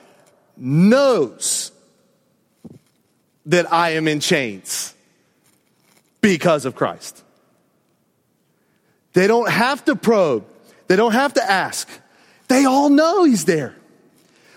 knows 0.57 1.73
that 3.47 3.73
I 3.73 3.91
am 3.91 4.09
in 4.09 4.21
chains 4.21 4.95
because 6.21 6.65
of 6.65 6.75
Christ. 6.75 7.23
They 9.13 9.27
don't 9.27 9.51
have 9.51 9.85
to 9.87 9.97
probe. 9.97 10.45
They 10.89 10.97
don't 10.97 11.13
have 11.13 11.35
to 11.35 11.43
ask. 11.43 11.89
They 12.49 12.65
all 12.65 12.91
know 12.91 13.25
he's 13.25 13.45
there 13.45 13.75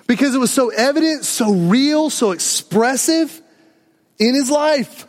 because 0.07 0.35
it 0.35 0.39
was 0.39 0.51
so 0.51 0.69
evident, 0.69 1.23
so 1.23 1.53
real, 1.53 2.09
so 2.09 2.31
expressive 2.31 3.41
in 4.17 4.33
his 4.35 4.49
life. 4.49 5.07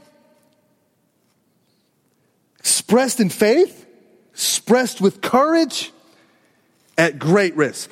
Expressed 2.58 3.20
in 3.20 3.30
faith, 3.30 3.86
expressed 4.32 5.00
with 5.00 5.20
courage, 5.20 5.90
at 6.96 7.18
great 7.18 7.56
risk. 7.56 7.90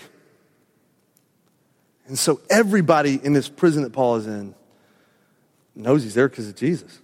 And 2.07 2.19
so 2.19 2.41
everybody 2.51 3.19
in 3.23 3.33
this 3.33 3.49
prison 3.49 3.83
that 3.85 3.93
Paul 3.93 4.17
is 4.17 4.27
in 4.27 4.55
knows 5.79 6.03
he's 6.03 6.15
there 6.15 6.29
because 6.29 6.49
of 6.49 6.57
Jesus. 6.57 7.01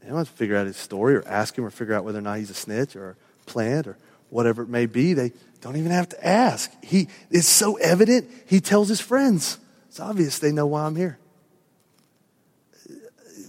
They 0.00 0.08
don't 0.08 0.18
have 0.18 0.28
to 0.28 0.34
figure 0.34 0.56
out 0.56 0.66
his 0.66 0.76
story 0.76 1.14
or 1.14 1.26
ask 1.26 1.56
him 1.56 1.64
or 1.64 1.70
figure 1.70 1.94
out 1.94 2.04
whether 2.04 2.18
or 2.18 2.22
not 2.22 2.38
he's 2.38 2.50
a 2.50 2.54
snitch 2.54 2.96
or 2.96 3.10
a 3.10 3.44
plant 3.46 3.86
or 3.86 3.96
whatever 4.30 4.62
it 4.62 4.68
may 4.68 4.86
be. 4.86 5.12
They 5.12 5.32
don't 5.60 5.76
even 5.76 5.92
have 5.92 6.08
to 6.10 6.26
ask. 6.26 6.70
He 6.82 7.08
is 7.30 7.46
so 7.46 7.76
evident, 7.76 8.30
he 8.46 8.60
tells 8.60 8.88
his 8.88 9.00
friends. 9.00 9.58
It's 9.88 10.00
obvious 10.00 10.38
they 10.38 10.52
know 10.52 10.66
why 10.66 10.84
I'm 10.84 10.96
here. 10.96 11.18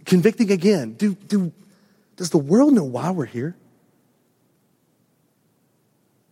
Convicting 0.05 0.51
again. 0.51 0.93
Do, 0.93 1.13
do, 1.13 1.51
does 2.15 2.29
the 2.29 2.37
world 2.37 2.73
know 2.73 2.83
why 2.83 3.11
we're 3.11 3.25
here? 3.25 3.55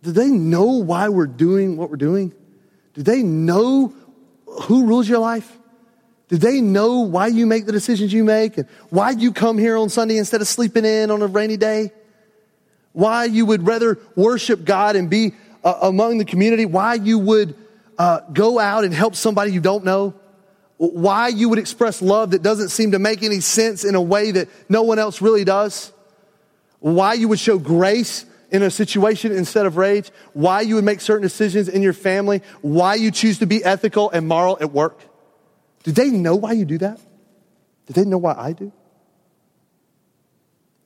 Do 0.02 0.12
they 0.12 0.28
know 0.28 0.64
why 0.64 1.08
we're 1.08 1.26
doing 1.26 1.76
what 1.76 1.90
we're 1.90 1.96
doing? 1.96 2.32
Do 2.94 3.02
they 3.02 3.22
know 3.22 3.92
who 4.64 4.86
rules 4.86 5.08
your 5.08 5.18
life? 5.18 5.57
Do 6.28 6.36
they 6.36 6.60
know 6.60 7.00
why 7.00 7.28
you 7.28 7.46
make 7.46 7.64
the 7.64 7.72
decisions 7.72 8.12
you 8.12 8.22
make 8.22 8.58
and 8.58 8.68
why 8.90 9.10
you 9.10 9.32
come 9.32 9.56
here 9.56 9.76
on 9.76 9.88
Sunday 9.88 10.18
instead 10.18 10.40
of 10.40 10.48
sleeping 10.48 10.84
in 10.84 11.10
on 11.10 11.22
a 11.22 11.26
rainy 11.26 11.56
day? 11.56 11.90
Why 12.92 13.24
you 13.24 13.46
would 13.46 13.66
rather 13.66 13.98
worship 14.14 14.64
God 14.64 14.96
and 14.96 15.08
be 15.08 15.32
uh, 15.64 15.78
among 15.82 16.18
the 16.18 16.24
community? 16.24 16.66
Why 16.66 16.94
you 16.94 17.18
would 17.18 17.54
uh, 17.96 18.20
go 18.32 18.58
out 18.58 18.84
and 18.84 18.92
help 18.92 19.14
somebody 19.14 19.52
you 19.52 19.60
don't 19.60 19.84
know? 19.84 20.14
Why 20.76 21.28
you 21.28 21.48
would 21.48 21.58
express 21.58 22.02
love 22.02 22.32
that 22.32 22.42
doesn't 22.42 22.68
seem 22.68 22.92
to 22.92 22.98
make 22.98 23.22
any 23.22 23.40
sense 23.40 23.84
in 23.84 23.94
a 23.94 24.02
way 24.02 24.30
that 24.30 24.48
no 24.68 24.82
one 24.82 24.98
else 24.98 25.22
really 25.22 25.44
does? 25.44 25.92
Why 26.80 27.14
you 27.14 27.28
would 27.28 27.40
show 27.40 27.58
grace 27.58 28.24
in 28.50 28.62
a 28.62 28.70
situation 28.70 29.32
instead 29.32 29.66
of 29.66 29.76
rage? 29.76 30.10
Why 30.34 30.60
you 30.60 30.76
would 30.76 30.84
make 30.84 31.00
certain 31.00 31.22
decisions 31.22 31.68
in 31.68 31.82
your 31.82 31.92
family? 31.92 32.42
Why 32.60 32.94
you 32.94 33.10
choose 33.10 33.38
to 33.38 33.46
be 33.46 33.64
ethical 33.64 34.10
and 34.10 34.28
moral 34.28 34.58
at 34.60 34.72
work? 34.72 35.00
Do 35.88 35.92
they 35.92 36.10
know 36.10 36.36
why 36.36 36.52
you 36.52 36.66
do 36.66 36.76
that? 36.76 37.00
Do 37.86 37.94
they 37.94 38.04
know 38.04 38.18
why 38.18 38.34
I 38.36 38.52
do? 38.52 38.70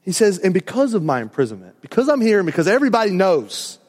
He 0.03 0.13
says, 0.13 0.39
and 0.39 0.55
because 0.55 0.95
of 0.95 1.03
my 1.03 1.21
imprisonment, 1.21 1.75
because 1.81 2.09
I'm 2.09 2.21
here 2.21 2.39
and 2.39 2.47
because 2.47 2.69
everybody 2.69 3.11
knows, 3.11 3.81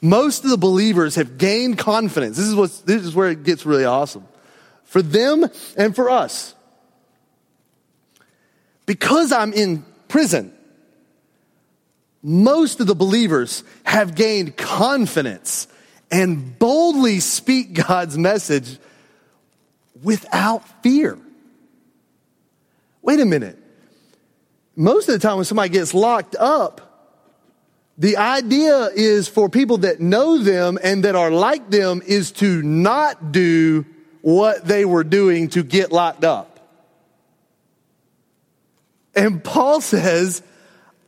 most 0.00 0.44
of 0.44 0.48
the 0.48 0.56
believers 0.56 1.16
have 1.16 1.36
gained 1.36 1.76
confidence. 1.76 2.38
This 2.38 2.46
is, 2.46 2.54
what, 2.54 2.70
this 2.86 3.04
is 3.04 3.14
where 3.14 3.28
it 3.28 3.42
gets 3.42 3.66
really 3.66 3.84
awesome. 3.84 4.26
For 4.84 5.02
them 5.02 5.44
and 5.76 5.94
for 5.94 6.08
us. 6.08 6.54
Because 8.86 9.32
I'm 9.32 9.52
in 9.52 9.84
prison, 10.08 10.54
most 12.22 12.80
of 12.80 12.86
the 12.86 12.94
believers 12.94 13.62
have 13.82 14.14
gained 14.14 14.56
confidence 14.56 15.68
and 16.10 16.58
boldly 16.58 17.20
speak 17.20 17.74
God's 17.74 18.16
message 18.16 18.78
without 20.02 20.82
fear. 20.82 21.18
Wait 23.02 23.20
a 23.20 23.24
minute. 23.24 23.58
Most 24.76 25.08
of 25.08 25.14
the 25.14 25.26
time 25.26 25.36
when 25.36 25.44
somebody 25.44 25.70
gets 25.70 25.94
locked 25.94 26.36
up, 26.36 26.86
the 27.98 28.16
idea 28.16 28.88
is 28.94 29.28
for 29.28 29.48
people 29.48 29.78
that 29.78 30.00
know 30.00 30.38
them 30.38 30.78
and 30.82 31.04
that 31.04 31.16
are 31.16 31.30
like 31.30 31.70
them 31.70 32.02
is 32.06 32.32
to 32.32 32.62
not 32.62 33.32
do 33.32 33.84
what 34.22 34.64
they 34.64 34.84
were 34.84 35.04
doing 35.04 35.48
to 35.50 35.62
get 35.62 35.92
locked 35.92 36.24
up. 36.24 36.60
And 39.14 39.42
Paul 39.42 39.80
says, 39.80 40.42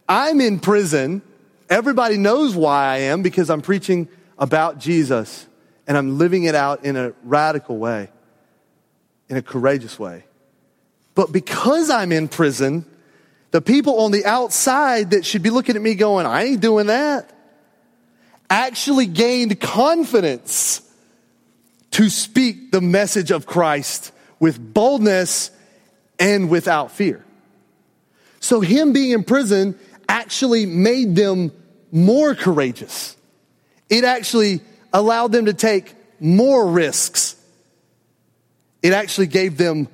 I'm 0.08 0.40
in 0.40 0.60
prison. 0.60 1.22
Everybody 1.70 2.18
knows 2.18 2.54
why 2.54 2.84
I 2.84 2.96
am 2.98 3.22
because 3.22 3.48
I'm 3.48 3.62
preaching 3.62 4.08
about 4.38 4.78
Jesus 4.78 5.46
and 5.86 5.96
I'm 5.96 6.18
living 6.18 6.44
it 6.44 6.54
out 6.54 6.84
in 6.84 6.96
a 6.96 7.14
radical 7.22 7.78
way 7.78 8.10
in 9.32 9.38
a 9.38 9.42
courageous 9.42 9.98
way. 9.98 10.24
But 11.14 11.32
because 11.32 11.88
I'm 11.88 12.12
in 12.12 12.28
prison, 12.28 12.84
The 13.52 13.60
people 13.60 14.00
on 14.00 14.10
the 14.10 14.24
outside 14.24 15.10
that 15.10 15.24
should 15.24 15.42
be 15.42 15.50
looking 15.50 15.76
at 15.76 15.82
me 15.82 15.94
going, 15.94 16.26
I 16.26 16.44
ain't 16.44 16.62
doing 16.62 16.86
that, 16.86 17.30
actually 18.48 19.06
gained 19.06 19.60
confidence 19.60 20.80
to 21.92 22.08
speak 22.08 22.72
the 22.72 22.80
message 22.80 23.30
of 23.30 23.44
Christ 23.44 24.10
with 24.40 24.72
boldness 24.72 25.50
and 26.18 26.48
without 26.48 26.92
fear. 26.92 27.22
So, 28.40 28.60
him 28.60 28.94
being 28.94 29.10
in 29.10 29.22
prison 29.22 29.78
actually 30.08 30.64
made 30.64 31.14
them 31.14 31.52
more 31.92 32.34
courageous. 32.34 33.16
It 33.90 34.04
actually 34.04 34.62
allowed 34.94 35.32
them 35.32 35.44
to 35.44 35.52
take 35.52 35.94
more 36.18 36.66
risks. 36.66 37.36
It 38.82 38.92
actually 38.92 39.28
gave 39.28 39.56
them 39.56 39.88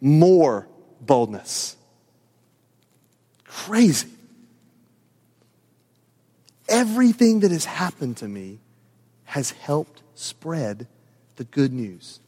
more 0.00 0.66
boldness. 1.00 1.76
Crazy. 3.44 4.08
Everything 6.68 7.40
that 7.40 7.50
has 7.50 7.64
happened 7.64 8.16
to 8.18 8.28
me 8.28 8.60
has 9.24 9.50
helped 9.50 10.02
spread 10.14 10.86
the 11.36 11.44
good 11.44 11.72
news. 11.72 12.20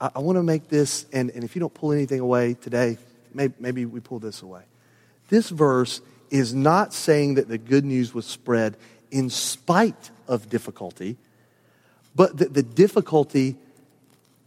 I, 0.00 0.10
I 0.16 0.18
want 0.20 0.36
to 0.36 0.42
make 0.42 0.68
this, 0.68 1.06
and, 1.12 1.30
and 1.30 1.44
if 1.44 1.54
you 1.54 1.60
don't 1.60 1.72
pull 1.72 1.92
anything 1.92 2.20
away 2.20 2.54
today, 2.54 2.98
maybe, 3.32 3.54
maybe 3.58 3.84
we 3.84 4.00
pull 4.00 4.18
this 4.18 4.42
away. 4.42 4.62
This 5.28 5.50
verse 5.50 6.00
is 6.30 6.54
not 6.54 6.92
saying 6.92 7.34
that 7.34 7.48
the 7.48 7.58
good 7.58 7.84
news 7.84 8.12
was 8.12 8.26
spread 8.26 8.76
in 9.10 9.30
spite 9.30 10.10
of 10.26 10.48
difficulty, 10.48 11.16
but 12.14 12.38
that 12.38 12.54
the 12.54 12.62
difficulty 12.62 13.56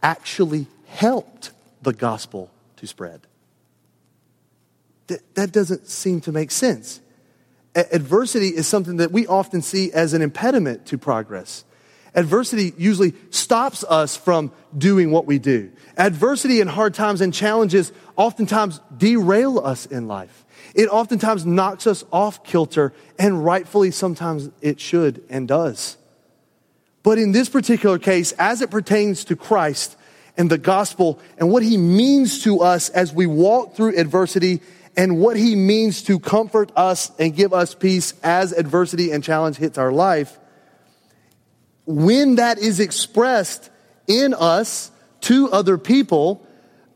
actually 0.02 0.66
helped 0.88 1.52
the 1.82 1.92
gospel 1.92 2.50
to 2.76 2.86
spread. 2.86 3.20
That, 5.06 5.34
that 5.36 5.52
doesn't 5.52 5.86
seem 5.86 6.20
to 6.22 6.32
make 6.32 6.50
sense. 6.50 7.00
A- 7.74 7.94
adversity 7.94 8.48
is 8.48 8.66
something 8.66 8.96
that 8.96 9.12
we 9.12 9.26
often 9.26 9.62
see 9.62 9.92
as 9.92 10.12
an 10.12 10.22
impediment 10.22 10.86
to 10.86 10.98
progress. 10.98 11.64
Adversity 12.14 12.72
usually 12.76 13.14
stops 13.30 13.84
us 13.84 14.16
from 14.16 14.50
doing 14.76 15.10
what 15.10 15.26
we 15.26 15.38
do. 15.38 15.70
Adversity 15.96 16.60
and 16.60 16.68
hard 16.68 16.94
times 16.94 17.20
and 17.20 17.32
challenges 17.32 17.92
oftentimes 18.16 18.80
derail 18.96 19.58
us 19.58 19.86
in 19.86 20.08
life. 20.08 20.44
It 20.74 20.88
oftentimes 20.88 21.46
knocks 21.46 21.86
us 21.86 22.04
off 22.12 22.44
kilter, 22.44 22.92
and 23.18 23.44
rightfully 23.44 23.90
sometimes 23.90 24.50
it 24.60 24.80
should 24.80 25.22
and 25.28 25.46
does. 25.46 25.96
But 27.02 27.18
in 27.18 27.32
this 27.32 27.48
particular 27.48 27.98
case, 27.98 28.32
as 28.32 28.60
it 28.62 28.70
pertains 28.70 29.24
to 29.24 29.36
Christ 29.36 29.96
and 30.38 30.48
the 30.48 30.56
gospel 30.56 31.18
and 31.36 31.50
what 31.50 31.64
he 31.64 31.76
means 31.76 32.44
to 32.44 32.60
us 32.60 32.88
as 32.90 33.12
we 33.12 33.26
walk 33.26 33.74
through 33.74 33.98
adversity 33.98 34.60
and 34.96 35.18
what 35.18 35.36
he 35.36 35.54
means 35.54 36.02
to 36.04 36.18
comfort 36.18 36.72
us 36.76 37.10
and 37.18 37.36
give 37.36 37.52
us 37.52 37.74
peace 37.74 38.14
as 38.22 38.52
adversity 38.52 39.10
and 39.10 39.22
challenge 39.22 39.56
hits 39.56 39.76
our 39.76 39.92
life, 39.92 40.38
when 41.86 42.36
that 42.36 42.58
is 42.58 42.80
expressed 42.80 43.70
in 44.06 44.32
us 44.34 44.90
to 45.22 45.50
other 45.50 45.76
people, 45.76 46.46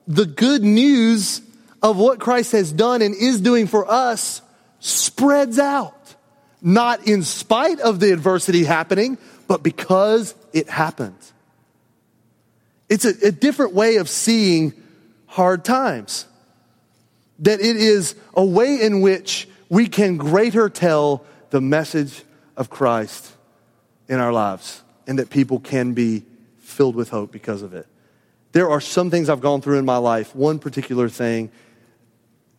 the 0.07 0.27
good 0.27 0.63
news 0.63 1.43
of 1.83 1.97
what 1.97 2.21
Christ 2.21 2.53
has 2.53 2.73
done 2.73 3.03
and 3.03 3.15
is 3.15 3.41
doing 3.41 3.67
for 3.67 3.91
us 3.91 4.41
spreads 4.79 5.59
out. 5.59 6.15
Not 6.61 7.09
in 7.09 7.23
spite 7.23 7.81
of 7.81 7.99
the 7.99 8.13
adversity 8.13 8.65
happening, 8.65 9.19
but 9.49 9.63
because 9.63 10.35
it 10.53 10.69
happened. 10.69 11.17
It's 12.93 13.07
a, 13.07 13.29
a 13.29 13.33
different 13.33 13.73
way 13.73 13.97
of 13.97 14.07
seeing 14.07 14.75
hard 15.25 15.65
times. 15.65 16.27
That 17.39 17.59
it 17.61 17.77
is 17.77 18.15
a 18.35 18.45
way 18.45 18.83
in 18.83 19.01
which 19.01 19.49
we 19.71 19.89
can 19.89 20.19
greater 20.19 20.69
tell 20.69 21.25
the 21.49 21.63
message 21.63 22.23
of 22.55 22.69
Christ 22.69 23.33
in 24.09 24.21
our 24.21 24.31
lives 24.31 24.83
and 25.07 25.19
that 25.19 25.31
people 25.31 25.59
can 25.59 25.95
be 25.95 26.27
filled 26.59 26.95
with 26.95 27.09
hope 27.09 27.33
because 27.33 27.63
of 27.63 27.73
it. 27.73 27.87
There 28.53 28.69
are 28.69 28.81
some 28.83 29.11
things 29.11 29.31
I've 29.31 29.41
gone 29.41 29.63
through 29.63 29.79
in 29.79 29.87
my 29.87 29.97
life, 29.97 30.37
one 30.37 30.59
particular 30.59 31.09
thing 31.09 31.51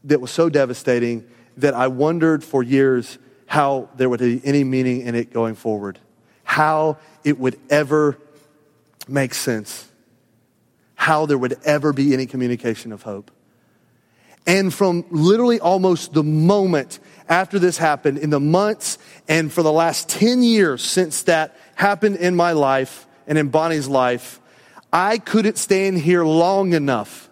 that 0.06 0.20
was 0.20 0.32
so 0.32 0.50
devastating 0.50 1.28
that 1.58 1.76
I 1.76 1.90
wondered 1.90 2.44
for 2.44 2.64
years 2.64 3.20
how 3.46 3.88
there 3.98 4.10
would 4.10 4.20
be 4.20 4.42
any 4.44 4.64
meaning 4.64 5.02
in 5.02 5.14
it 5.14 5.32
going 5.32 5.54
forward, 5.54 6.00
how 6.44 6.98
it 7.24 7.38
would 7.38 7.60
ever 7.70 8.18
make 9.08 9.36
sense, 9.36 9.90
how 11.04 11.26
there 11.26 11.38
would 11.38 11.60
ever 11.66 11.92
be 11.92 12.14
any 12.14 12.26
communication 12.26 12.94
of 12.94 13.02
hope. 13.02 13.30
And 14.48 14.74
from 14.74 15.04
literally 15.10 15.60
almost 15.60 16.14
the 16.14 16.24
moment 16.24 17.00
after 17.28 17.60
this 17.60 17.78
happened, 17.78 18.20
in 18.20 18.30
the 18.30 18.40
months 18.40 18.98
and 19.28 19.52
for 19.52 19.64
the 19.64 19.72
last 19.72 20.08
10 20.08 20.44
years 20.44 20.82
since 20.82 21.24
that 21.24 21.58
happened 21.76 22.16
in 22.16 22.38
my 22.38 22.54
life 22.54 23.06
and 23.28 23.38
in 23.38 23.50
Bonnie's 23.50 23.90
life, 23.90 24.40
I 24.94 25.18
couldn't 25.18 25.58
stand 25.58 25.98
here 25.98 26.24
long 26.24 26.72
enough 26.72 27.30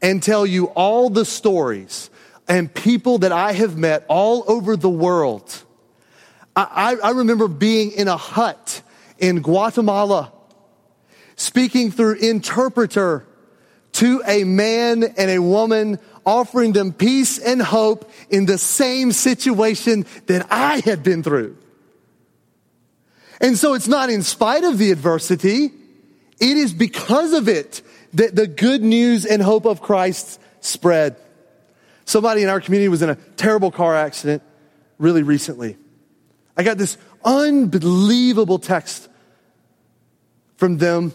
and 0.00 0.22
tell 0.22 0.46
you 0.46 0.66
all 0.66 1.10
the 1.10 1.24
stories 1.24 2.08
and 2.46 2.72
people 2.72 3.18
that 3.18 3.32
I 3.32 3.50
have 3.50 3.76
met 3.76 4.04
all 4.06 4.44
over 4.46 4.76
the 4.76 4.90
world. 4.90 5.64
I, 6.54 6.96
I, 7.02 7.10
remember 7.10 7.48
being 7.48 7.90
in 7.90 8.06
a 8.06 8.16
hut 8.16 8.80
in 9.18 9.42
Guatemala, 9.42 10.32
speaking 11.36 11.90
through 11.90 12.14
interpreter 12.14 13.24
to 13.92 14.22
a 14.26 14.44
man 14.44 15.04
and 15.04 15.30
a 15.30 15.38
woman, 15.38 15.98
offering 16.24 16.72
them 16.72 16.92
peace 16.92 17.38
and 17.38 17.62
hope 17.62 18.10
in 18.28 18.46
the 18.46 18.58
same 18.58 19.12
situation 19.12 20.04
that 20.26 20.46
I 20.50 20.80
had 20.80 21.02
been 21.02 21.22
through. 21.22 21.56
And 23.40 23.56
so 23.56 23.74
it's 23.74 23.88
not 23.88 24.10
in 24.10 24.22
spite 24.22 24.64
of 24.64 24.78
the 24.78 24.90
adversity, 24.90 25.70
it 26.40 26.56
is 26.56 26.74
because 26.74 27.32
of 27.32 27.48
it 27.48 27.82
that 28.14 28.34
the 28.34 28.46
good 28.46 28.82
news 28.82 29.24
and 29.24 29.42
hope 29.42 29.66
of 29.66 29.80
Christ 29.80 30.40
spread. 30.60 31.16
Somebody 32.04 32.42
in 32.42 32.48
our 32.48 32.60
community 32.60 32.88
was 32.88 33.02
in 33.02 33.10
a 33.10 33.16
terrible 33.36 33.70
car 33.70 33.94
accident 33.94 34.42
really 34.98 35.22
recently. 35.22 35.76
I 36.56 36.62
got 36.62 36.78
this 36.78 36.96
unbelievable 37.24 38.58
text 38.58 39.08
from 40.56 40.78
them 40.78 41.12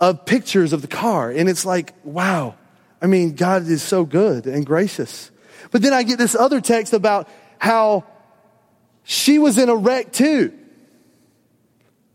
of 0.00 0.24
pictures 0.24 0.72
of 0.72 0.82
the 0.82 0.88
car. 0.88 1.30
And 1.30 1.48
it's 1.48 1.64
like, 1.64 1.94
wow. 2.04 2.54
I 3.00 3.06
mean, 3.06 3.34
God 3.34 3.66
is 3.66 3.82
so 3.82 4.04
good 4.04 4.46
and 4.46 4.64
gracious. 4.64 5.30
But 5.70 5.82
then 5.82 5.92
I 5.92 6.02
get 6.02 6.18
this 6.18 6.34
other 6.34 6.60
text 6.60 6.92
about 6.92 7.28
how 7.58 8.04
she 9.04 9.38
was 9.38 9.58
in 9.58 9.68
a 9.68 9.76
wreck 9.76 10.12
too 10.12 10.52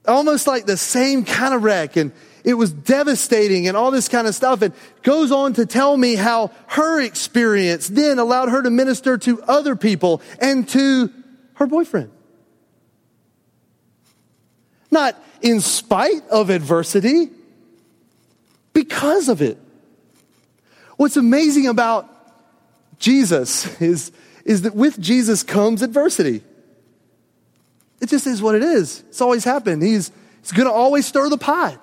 almost 0.07 0.47
like 0.47 0.65
the 0.65 0.77
same 0.77 1.25
kind 1.25 1.53
of 1.53 1.63
wreck 1.63 1.95
and 1.95 2.11
it 2.43 2.55
was 2.55 2.71
devastating 2.71 3.67
and 3.67 3.77
all 3.77 3.91
this 3.91 4.07
kind 4.07 4.27
of 4.27 4.33
stuff 4.33 4.61
and 4.61 4.73
goes 5.03 5.31
on 5.31 5.53
to 5.53 5.65
tell 5.65 5.95
me 5.95 6.15
how 6.15 6.49
her 6.67 6.99
experience 6.99 7.87
then 7.87 8.17
allowed 8.17 8.49
her 8.49 8.63
to 8.63 8.69
minister 8.69 9.17
to 9.17 9.41
other 9.43 9.75
people 9.75 10.21
and 10.39 10.67
to 10.69 11.11
her 11.55 11.67
boyfriend. 11.67 12.11
Not 14.89 15.21
in 15.41 15.61
spite 15.61 16.27
of 16.29 16.49
adversity, 16.49 17.29
because 18.73 19.29
of 19.29 19.41
it. 19.41 19.57
What's 20.97 21.17
amazing 21.17 21.67
about 21.67 22.07
Jesus 22.99 23.81
is, 23.81 24.11
is 24.45 24.61
that 24.63 24.75
with 24.75 24.99
Jesus 24.99 25.43
comes 25.43 25.81
adversity. 25.81 26.43
It 27.99 28.09
just 28.09 28.27
is 28.27 28.41
what 28.41 28.55
it 28.55 28.63
is. 28.63 29.03
It's 29.09 29.21
always 29.21 29.43
happened. 29.43 29.83
He's, 29.83 30.11
he's 30.41 30.51
going 30.51 30.67
to 30.67 30.73
always 30.73 31.05
stir 31.05 31.29
the 31.29 31.37
pot. 31.37 31.79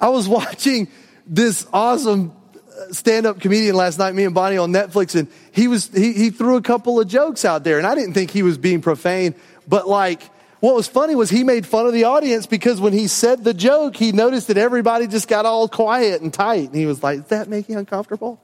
I 0.00 0.08
was 0.08 0.28
watching 0.28 0.88
this 1.26 1.66
awesome 1.72 2.32
uh, 2.56 2.92
stand-up 2.92 3.40
comedian 3.40 3.76
last 3.76 3.98
night, 3.98 4.14
me 4.14 4.24
and 4.24 4.34
Bonnie 4.34 4.56
on 4.56 4.72
Netflix, 4.72 5.18
and 5.18 5.28
he 5.52 5.68
was 5.68 5.88
he, 5.88 6.12
he 6.14 6.30
threw 6.30 6.56
a 6.56 6.62
couple 6.62 7.00
of 7.00 7.08
jokes 7.08 7.44
out 7.44 7.64
there, 7.64 7.76
and 7.78 7.86
I 7.86 7.94
didn't 7.94 8.14
think 8.14 8.30
he 8.30 8.42
was 8.42 8.56
being 8.56 8.80
profane, 8.80 9.34
but 9.66 9.86
like 9.86 10.22
what 10.60 10.74
was 10.74 10.88
funny 10.88 11.14
was 11.14 11.30
he 11.30 11.44
made 11.44 11.66
fun 11.66 11.86
of 11.86 11.92
the 11.92 12.04
audience 12.04 12.46
because 12.46 12.80
when 12.80 12.92
he 12.92 13.06
said 13.06 13.44
the 13.44 13.54
joke, 13.54 13.96
he 13.96 14.12
noticed 14.12 14.48
that 14.48 14.56
everybody 14.56 15.06
just 15.06 15.28
got 15.28 15.46
all 15.46 15.68
quiet 15.68 16.20
and 16.20 16.32
tight, 16.32 16.68
and 16.68 16.74
he 16.74 16.86
was 16.86 17.02
like, 17.02 17.20
"Does 17.20 17.28
that 17.28 17.48
make 17.48 17.68
you 17.68 17.78
uncomfortable?" 17.78 18.40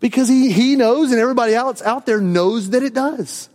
Because 0.00 0.28
he 0.28 0.50
he 0.50 0.76
knows, 0.76 1.12
and 1.12 1.20
everybody 1.20 1.54
else 1.54 1.80
out 1.82 2.06
there 2.06 2.20
knows 2.20 2.70
that 2.70 2.82
it 2.82 2.94
does. 2.94 3.48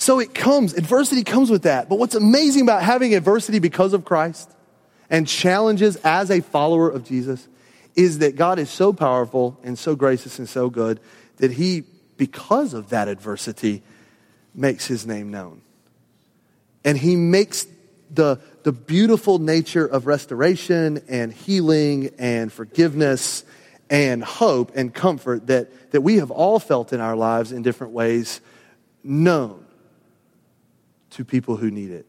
So 0.00 0.18
it 0.18 0.32
comes, 0.32 0.72
adversity 0.72 1.24
comes 1.24 1.50
with 1.50 1.64
that. 1.64 1.90
But 1.90 1.98
what's 1.98 2.14
amazing 2.14 2.62
about 2.62 2.82
having 2.82 3.14
adversity 3.14 3.58
because 3.58 3.92
of 3.92 4.06
Christ 4.06 4.50
and 5.10 5.28
challenges 5.28 5.96
as 5.96 6.30
a 6.30 6.40
follower 6.40 6.88
of 6.88 7.04
Jesus 7.04 7.46
is 7.94 8.20
that 8.20 8.34
God 8.34 8.58
is 8.58 8.70
so 8.70 8.94
powerful 8.94 9.58
and 9.62 9.78
so 9.78 9.94
gracious 9.94 10.38
and 10.38 10.48
so 10.48 10.70
good 10.70 11.00
that 11.36 11.52
He, 11.52 11.84
because 12.20 12.74
of 12.74 12.90
that 12.90 13.08
adversity, 13.08 13.82
makes 14.54 14.86
His 14.86 15.06
name 15.06 15.30
known. 15.30 15.62
And 16.84 16.98
He 16.98 17.16
makes 17.16 17.66
the, 18.10 18.38
the 18.62 18.72
beautiful 18.72 19.38
nature 19.38 19.86
of 19.86 20.06
restoration 20.06 21.02
and 21.08 21.32
healing 21.32 22.10
and 22.18 22.52
forgiveness 22.52 23.42
and 23.88 24.22
hope 24.22 24.72
and 24.76 24.92
comfort 24.92 25.46
that, 25.46 25.92
that 25.92 26.02
we 26.02 26.16
have 26.16 26.30
all 26.30 26.58
felt 26.58 26.92
in 26.92 27.00
our 27.00 27.16
lives 27.16 27.52
in 27.52 27.62
different 27.62 27.94
ways 27.94 28.42
known 29.02 29.64
to 31.12 31.24
people 31.24 31.56
who 31.56 31.70
need 31.70 31.90
it. 31.90 32.04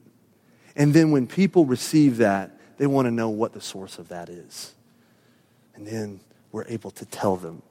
And 0.76 0.94
then 0.94 1.12
when 1.12 1.26
people 1.26 1.66
receive 1.66 2.18
that, 2.18 2.52
they 2.78 2.86
want 2.86 3.06
to 3.06 3.12
know 3.12 3.30
what 3.30 3.54
the 3.54 3.62
source 3.62 3.98
of 3.98 4.10
that 4.10 4.28
is. 4.28 4.74
And 5.74 5.88
then 5.88 6.20
we're 6.52 6.66
able 6.68 6.92
to 6.92 7.06
tell 7.06 7.38
them. 7.38 7.62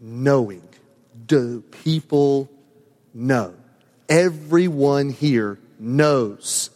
Knowing. 0.00 0.62
Do 1.26 1.60
people 1.60 2.48
know? 3.12 3.54
Everyone 4.08 5.10
here 5.10 5.58
knows 5.78 6.70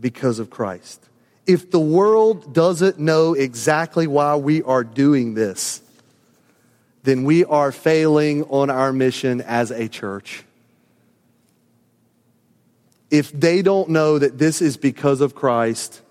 because 0.00 0.38
of 0.38 0.50
Christ. 0.50 1.02
If 1.46 1.70
the 1.70 1.80
world 1.80 2.52
doesn't 2.52 2.98
know 2.98 3.34
exactly 3.34 4.06
why 4.06 4.36
we 4.36 4.62
are 4.62 4.82
doing 4.82 5.34
this, 5.34 5.80
then 7.04 7.22
we 7.22 7.44
are 7.44 7.70
failing 7.70 8.42
on 8.44 8.68
our 8.68 8.92
mission 8.92 9.40
as 9.40 9.70
a 9.70 9.88
church. 9.88 10.42
If 13.10 13.30
they 13.30 13.62
don't 13.62 13.90
know 13.90 14.18
that 14.18 14.38
this 14.38 14.60
is 14.60 14.76
because 14.76 15.20
of 15.20 15.36
Christ 15.36 16.02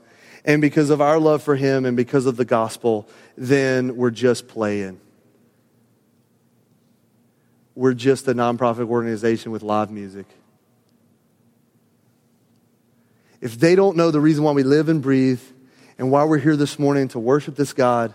and 0.45 0.61
because 0.61 0.89
of 0.89 1.01
our 1.01 1.19
love 1.19 1.43
for 1.43 1.57
Him 1.57 1.85
and 1.85 1.97
because 1.97 2.25
of 2.25 2.37
the 2.37 2.45
gospel, 2.45 3.09
then 3.35 3.97
we're 3.97 4.11
just 4.11 4.47
playing. 4.47 5.01
We're 7.75 7.93
just 7.93 8.27
a 8.27 8.33
nonprofit 8.33 8.87
organization 8.87 9.51
with 9.51 9.61
live 9.61 9.91
music. 9.91 10.25
If 13.41 13.59
they 13.59 13.75
don't 13.75 13.97
know 13.97 14.11
the 14.11 14.21
reason 14.21 14.43
why 14.43 14.53
we 14.53 14.63
live 14.63 14.89
and 14.89 15.01
breathe 15.01 15.41
and 15.97 16.09
why 16.09 16.23
we're 16.23 16.39
here 16.39 16.55
this 16.55 16.79
morning 16.79 17.09
to 17.09 17.19
worship 17.19 17.55
this 17.55 17.73
God, 17.73 18.13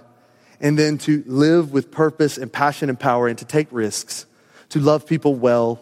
and 0.60 0.78
then 0.78 0.98
to 0.98 1.24
live 1.26 1.72
with 1.72 1.90
purpose 1.90 2.36
and 2.36 2.52
passion 2.52 2.88
and 2.88 3.00
power 3.00 3.28
and 3.28 3.38
to 3.38 3.44
take 3.44 3.66
risks, 3.70 4.26
to 4.70 4.78
love 4.78 5.06
people 5.06 5.34
well. 5.34 5.80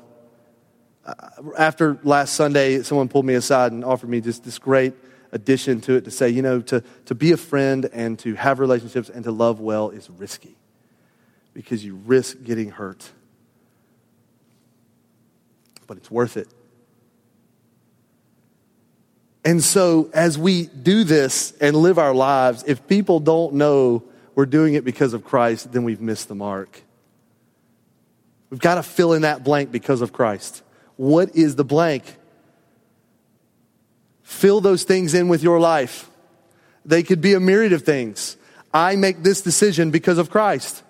Uh, 1.05 1.15
after 1.59 1.99
last 2.05 2.35
Sunday, 2.35 2.83
someone 2.83 3.09
pulled 3.09 3.27
me 3.27 3.35
aside 3.35 3.73
and 3.73 3.85
offered 3.85 4.09
me 4.09 4.21
just 4.21 4.45
this 4.45 4.59
great 4.59 4.95
addition 5.33 5.81
to 5.81 5.95
it 5.95 6.05
to 6.05 6.11
say, 6.11 6.29
you 6.29 6.43
know, 6.43 6.61
to, 6.61 6.83
to 7.07 7.15
be 7.15 7.33
a 7.33 7.37
friend 7.37 7.89
and 7.93 8.19
to 8.21 8.35
have 8.35 8.61
relationships 8.61 9.09
and 9.09 9.25
to 9.25 9.33
love 9.33 9.61
well 9.61 9.91
is 9.91 10.09
risky 10.11 10.57
because 11.53 11.85
you 11.85 11.97
risk 12.07 12.37
getting 12.45 12.71
hurt. 12.71 13.11
But 15.89 15.97
it's 15.97 16.11
worth 16.11 16.37
it. 16.37 16.47
And 19.45 19.65
so, 19.65 20.11
as 20.13 20.39
we 20.39 20.67
do 20.67 21.03
this 21.03 21.53
and 21.61 21.75
live 21.75 21.99
our 21.99 22.15
lives, 22.15 22.63
if 22.67 22.87
people 22.87 23.19
don't 23.19 23.55
know 23.55 24.05
we're 24.35 24.47
doing 24.47 24.75
it 24.75 24.85
because 24.85 25.15
of 25.15 25.25
Christ, 25.25 25.73
then 25.73 25.83
we've 25.83 26.01
missed 26.01 26.29
the 26.29 26.35
mark. 26.37 26.83
We've 28.51 28.61
got 28.61 28.77
to 28.77 28.85
fill 28.85 29.13
in 29.13 29.23
that 29.23 29.43
blank 29.43 29.73
because 29.73 30.01
of 30.01 30.13
Christ. 30.13 30.63
What 30.97 31.35
is 31.35 31.57
the 31.57 31.65
blank? 31.65 32.05
Fill 34.23 34.61
those 34.61 34.85
things 34.85 35.15
in 35.15 35.29
with 35.29 35.43
your 35.43 35.59
life. 35.59 36.09
They 36.85 37.03
could 37.03 37.21
be 37.21 37.35
a 37.35 37.41
myriad 37.41 37.73
of 37.73 37.83
things. 37.83 38.37
I 38.73 38.95
make 38.95 39.23
this 39.23 39.41
decision 39.41 39.91
because 39.91 40.19
of 40.19 40.31
Christ. 40.31 40.83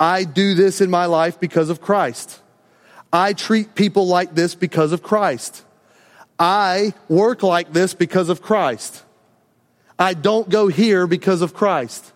I 0.00 0.24
do 0.24 0.54
this 0.54 0.80
in 0.80 0.88
my 0.88 1.06
life 1.06 1.38
because 1.40 1.70
of 1.70 1.80
Christ. 1.80 2.40
I 3.12 3.32
treat 3.32 3.74
people 3.74 4.06
like 4.06 4.34
this 4.34 4.54
because 4.54 4.92
of 4.92 5.02
Christ. 5.02 5.64
I 6.38 6.94
work 7.08 7.42
like 7.42 7.72
this 7.72 7.94
because 7.94 8.28
of 8.28 8.42
Christ. 8.42 9.02
I 9.98 10.14
don't 10.14 10.48
go 10.48 10.68
here 10.68 11.06
because 11.06 11.42
of 11.42 11.54
Christ. 11.54 12.12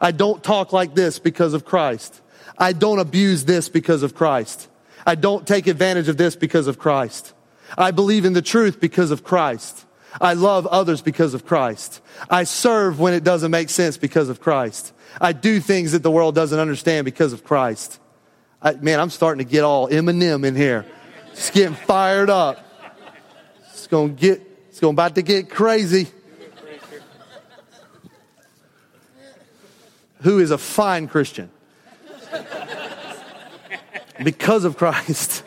I 0.00 0.12
don't 0.12 0.42
talk 0.42 0.72
like 0.72 0.94
this 0.94 1.18
because 1.18 1.52
of 1.52 1.64
Christ. 1.64 2.20
I 2.58 2.72
don't 2.72 2.98
abuse 2.98 3.44
this 3.44 3.68
because 3.68 4.02
of 4.02 4.14
Christ. 4.14 4.68
I 5.06 5.14
don't 5.14 5.46
take 5.46 5.66
advantage 5.66 6.08
of 6.08 6.16
this 6.16 6.36
because 6.36 6.66
of 6.66 6.78
Christ. 6.78 7.34
I 7.76 7.90
believe 7.90 8.24
in 8.24 8.32
the 8.32 8.42
truth 8.42 8.80
because 8.80 9.10
of 9.10 9.24
Christ. 9.24 9.84
I 10.20 10.32
love 10.32 10.66
others 10.66 11.02
because 11.02 11.34
of 11.34 11.44
Christ. 11.44 12.00
I 12.30 12.44
serve 12.44 12.98
when 12.98 13.12
it 13.12 13.24
doesn't 13.24 13.50
make 13.50 13.68
sense 13.68 13.98
because 13.98 14.28
of 14.28 14.40
Christ. 14.40 14.92
I 15.20 15.32
do 15.32 15.60
things 15.60 15.92
that 15.92 16.02
the 16.02 16.10
world 16.10 16.34
doesn't 16.34 16.58
understand 16.58 17.04
because 17.04 17.32
of 17.32 17.44
Christ. 17.44 18.00
I, 18.62 18.72
man, 18.74 19.00
I'm 19.00 19.10
starting 19.10 19.44
to 19.44 19.50
get 19.50 19.64
all 19.64 19.88
Eminem 19.88 20.44
in 20.44 20.54
here. 20.54 20.86
Just 21.34 21.52
getting 21.52 21.74
fired 21.74 22.30
up. 22.30 22.58
It's 23.70 23.86
gonna 23.86 24.08
get, 24.08 24.40
it's 24.68 24.80
going 24.80 24.94
about 24.94 25.14
to 25.16 25.22
get 25.22 25.50
crazy. 25.50 26.08
who 30.26 30.38
is 30.40 30.50
a 30.50 30.58
fine 30.58 31.06
Christian. 31.06 31.50
because 34.24 34.64
of 34.64 34.76
Christ, 34.76 35.44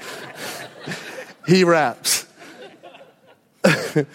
he 1.48 1.65
raps. 1.65 2.26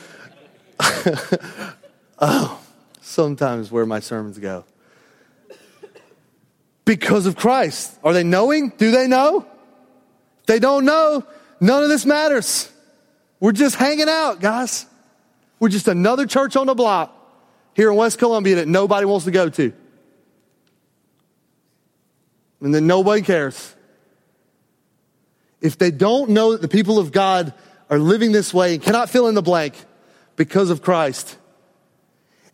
oh, 2.19 2.61
sometimes 3.03 3.71
where 3.71 3.85
my 3.85 4.01
sermons 4.01 4.39
go. 4.39 4.65
Because 6.85 7.27
of 7.27 7.37
Christ. 7.37 7.99
Are 8.05 8.13
they 8.13 8.25
knowing? 8.25 8.71
Do 8.77 8.91
they 8.91 9.07
know? 9.07 9.47
If 10.41 10.47
they 10.47 10.59
don't 10.59 10.85
know, 10.85 11.25
none 11.61 11.83
of 11.83 11.89
this 11.89 12.05
matters. 12.05 12.71
We're 13.41 13.53
just 13.53 13.77
hanging 13.77 14.09
out, 14.09 14.41
guys. 14.41 14.87
We're 15.59 15.71
just 15.71 15.89
another 15.89 16.27
church 16.27 16.57
on 16.57 16.67
the 16.67 16.75
block 16.75 17.15
here 17.75 17.91
in 17.91 17.97
West 17.97 18.19
Columbia 18.19 18.57
that 18.57 18.69
nobody 18.69 19.07
wants 19.07 19.25
to 19.25 19.31
go 19.31 19.49
to 19.49 19.73
and 22.65 22.75
then 22.75 22.87
nobody 22.87 23.21
cares. 23.21 23.77
If 25.61 25.79
they 25.79 25.91
don't 25.91 26.31
know 26.31 26.53
that 26.53 26.63
the 26.63 26.69
people 26.69 26.99
of 26.99 27.13
God 27.13 27.53
are 27.91 27.99
living 27.99 28.33
this 28.33 28.53
way 28.53 28.75
and 28.75 28.83
cannot 28.83 29.11
fill 29.11 29.29
in 29.29 29.35
the 29.35 29.43
blank 29.43 29.75
because 30.37 30.71
of 30.71 30.83
Christ, 30.83 31.37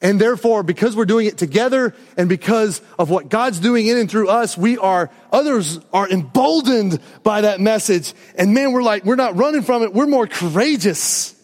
and 0.02 0.20
therefore, 0.20 0.62
because 0.62 0.96
we're 0.96 1.04
doing 1.04 1.26
it 1.26 1.36
together 1.36 1.94
and 2.16 2.28
because 2.28 2.80
of 2.98 3.10
what 3.10 3.28
God's 3.28 3.60
doing 3.60 3.86
in 3.86 3.98
and 3.98 4.10
through 4.10 4.28
us, 4.28 4.56
we 4.56 4.78
are, 4.78 5.10
others 5.30 5.78
are 5.92 6.08
emboldened 6.08 7.00
by 7.22 7.42
that 7.42 7.60
message. 7.60 8.14
And 8.34 8.54
man, 8.54 8.72
we're 8.72 8.82
like, 8.82 9.04
we're 9.04 9.16
not 9.16 9.36
running 9.36 9.62
from 9.62 9.82
it. 9.82 9.92
We're 9.92 10.06
more 10.06 10.26
courageous. 10.26 11.34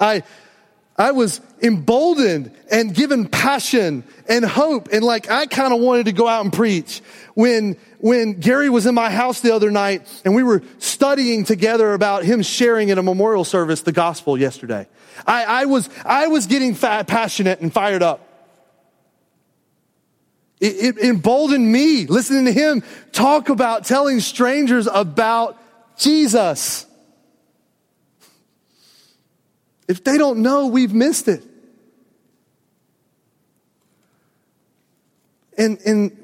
I, 0.00 0.24
I 0.98 1.12
was 1.12 1.40
emboldened 1.62 2.52
and 2.70 2.94
given 2.94 3.28
passion 3.28 4.04
and 4.28 4.44
hope. 4.44 4.88
And 4.92 5.04
like, 5.04 5.30
I 5.30 5.46
kind 5.46 5.74
of 5.74 5.80
wanted 5.80 6.06
to 6.06 6.12
go 6.12 6.26
out 6.26 6.44
and 6.44 6.52
preach 6.52 7.02
when, 7.34 7.76
when 7.98 8.40
Gary 8.40 8.70
was 8.70 8.86
in 8.86 8.94
my 8.94 9.10
house 9.10 9.40
the 9.40 9.54
other 9.54 9.70
night 9.70 10.06
and 10.24 10.34
we 10.34 10.42
were 10.42 10.62
studying 10.78 11.44
together 11.44 11.92
about 11.92 12.24
him 12.24 12.42
sharing 12.42 12.88
in 12.88 12.98
a 12.98 13.02
memorial 13.02 13.44
service 13.44 13.82
the 13.82 13.92
gospel 13.92 14.38
yesterday. 14.38 14.86
I, 15.26 15.44
I 15.44 15.64
was, 15.66 15.88
I 16.04 16.28
was 16.28 16.46
getting 16.46 16.74
fat, 16.74 17.06
passionate 17.06 17.60
and 17.60 17.72
fired 17.72 18.02
up. 18.02 18.22
It, 20.60 20.96
it 20.96 21.04
emboldened 21.04 21.70
me 21.70 22.06
listening 22.06 22.46
to 22.46 22.52
him 22.52 22.82
talk 23.12 23.50
about 23.50 23.84
telling 23.84 24.20
strangers 24.20 24.88
about 24.90 25.58
Jesus. 25.98 26.85
If 29.88 30.02
they 30.02 30.18
don't 30.18 30.38
know, 30.38 30.66
we've 30.66 30.92
missed 30.92 31.28
it. 31.28 31.42
And, 35.56 35.78
and 35.86 36.16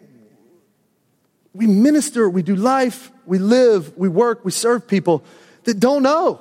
we 1.54 1.66
minister, 1.66 2.28
we 2.28 2.42
do 2.42 2.56
life, 2.56 3.10
we 3.24 3.38
live, 3.38 3.96
we 3.96 4.08
work, 4.08 4.44
we 4.44 4.50
serve 4.50 4.86
people 4.86 5.24
that 5.64 5.78
don't 5.80 6.02
know. 6.02 6.40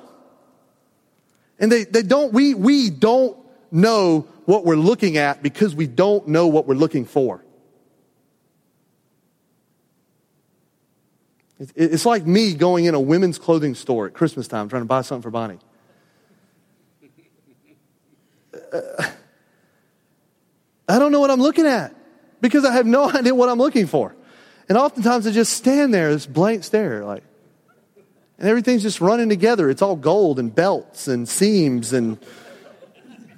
And 1.58 1.70
they, 1.70 1.84
they 1.84 2.02
don't, 2.02 2.32
we, 2.32 2.54
we 2.54 2.90
don't 2.90 3.36
know 3.70 4.26
what 4.44 4.64
we're 4.64 4.76
looking 4.76 5.16
at 5.16 5.42
because 5.42 5.74
we 5.74 5.86
don't 5.86 6.28
know 6.28 6.48
what 6.48 6.66
we're 6.66 6.74
looking 6.74 7.04
for. 7.04 7.44
It's 11.76 12.04
like 12.04 12.26
me 12.26 12.54
going 12.54 12.86
in 12.86 12.94
a 12.94 13.00
women's 13.00 13.38
clothing 13.38 13.76
store 13.76 14.08
at 14.08 14.14
Christmas 14.14 14.48
time 14.48 14.68
trying 14.68 14.82
to 14.82 14.86
buy 14.86 15.02
something 15.02 15.22
for 15.22 15.30
Bonnie. 15.30 15.60
I 20.88 20.98
don't 20.98 21.12
know 21.12 21.20
what 21.20 21.30
I'm 21.30 21.40
looking 21.40 21.66
at 21.66 21.94
because 22.40 22.64
I 22.64 22.72
have 22.72 22.86
no 22.86 23.10
idea 23.14 23.34
what 23.34 23.48
I'm 23.48 23.58
looking 23.58 23.86
for. 23.86 24.14
And 24.68 24.78
oftentimes 24.78 25.26
I 25.26 25.30
just 25.30 25.52
stand 25.52 25.92
there, 25.92 26.12
this 26.12 26.26
blank 26.26 26.64
stare, 26.64 27.04
like, 27.04 27.22
and 28.38 28.48
everything's 28.48 28.82
just 28.82 29.00
running 29.00 29.28
together. 29.28 29.70
It's 29.70 29.82
all 29.82 29.96
gold 29.96 30.38
and 30.38 30.52
belts 30.52 31.06
and 31.06 31.28
seams 31.28 31.92
and 31.92 32.18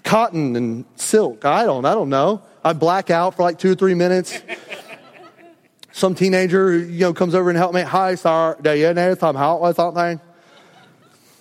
cotton 0.03 0.57
and 0.57 0.85
silk. 0.97 1.45
I 1.45 1.65
don't, 1.65 1.85
I 1.85 1.95
don't 1.95 2.09
know. 2.09 2.43
I 2.65 2.73
black 2.73 3.11
out 3.11 3.37
for 3.37 3.43
like 3.43 3.59
two 3.59 3.73
or 3.73 3.75
three 3.75 3.95
minutes. 3.95 4.41
Some 5.93 6.15
teenager, 6.15 6.77
you 6.77 7.01
know, 7.01 7.13
comes 7.13 7.35
over 7.35 7.51
and 7.51 7.59
help 7.59 7.75
me. 7.75 7.83
Hi, 7.83 8.15
sir. 8.15 8.57
Do 8.61 8.75
you 8.75 8.95
need 8.95 9.19
some 9.19 9.37
help 9.37 9.63
with 9.63 9.77
something? 9.77 10.21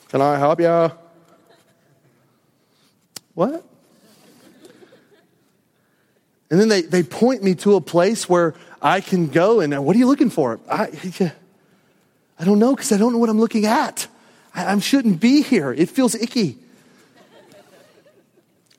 Can 0.10 0.22
I 0.22 0.38
help 0.38 0.60
you? 0.60 0.92
What? 3.34 3.66
And 6.54 6.62
then 6.62 6.70
they, 6.70 6.84
they 6.84 7.02
point 7.02 7.42
me 7.42 7.56
to 7.56 7.74
a 7.78 7.82
place 7.82 8.30
where 8.30 8.54
I 8.80 9.02
can 9.02 9.26
go 9.26 9.60
and 9.60 9.84
what 9.84 9.96
are 9.96 9.98
you 10.00 10.06
looking 10.06 10.30
for? 10.30 10.60
I, 10.70 10.84
I 12.38 12.46
don't 12.46 12.60
know 12.60 12.76
because 12.76 12.92
I 12.92 12.98
don't 12.98 13.12
know 13.12 13.18
what 13.18 13.30
I'm 13.30 13.40
looking 13.40 13.66
at. 13.66 14.08
I, 14.54 14.72
I 14.72 14.78
shouldn't 14.78 15.20
be 15.20 15.42
here. 15.42 15.74
It 15.74 15.90
feels 15.90 16.14
icky. 16.14 16.60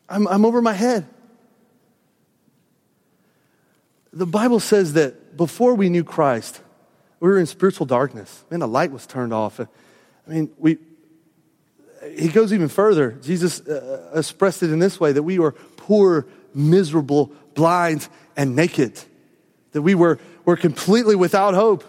I'm, 0.09 0.29
I'm 0.29 0.45
over 0.45 0.63
my 0.63 0.73
head. 0.73 1.05
The 4.13 4.27
Bible 4.27 4.61
says 4.61 4.93
that 4.93 5.37
before 5.37 5.75
we 5.75 5.89
knew 5.89 6.05
Christ, 6.05 6.61
we 7.19 7.29
were 7.29 7.41
in 7.41 7.47
spiritual 7.47 7.87
darkness. 7.87 8.45
Man, 8.53 8.61
the 8.61 8.69
light 8.69 8.93
was 8.93 9.05
turned 9.05 9.33
off. 9.33 9.59
I 9.59 9.67
mean, 10.29 10.53
we, 10.59 10.79
he 12.17 12.29
goes 12.29 12.53
even 12.53 12.69
further. 12.69 13.19
Jesus 13.21 13.67
uh, 13.67 14.13
expressed 14.15 14.63
it 14.63 14.71
in 14.71 14.79
this 14.79 15.01
way 15.01 15.11
that 15.11 15.25
we 15.25 15.41
were 15.41 15.57
poor, 15.77 16.25
miserable, 16.55 17.33
blind, 17.55 18.09
and 18.37 18.57
naked. 18.57 19.01
That 19.73 19.83
we 19.83 19.95
were, 19.95 20.19
were 20.45 20.57
completely 20.57 21.17
without 21.17 21.55
hope 21.55 21.85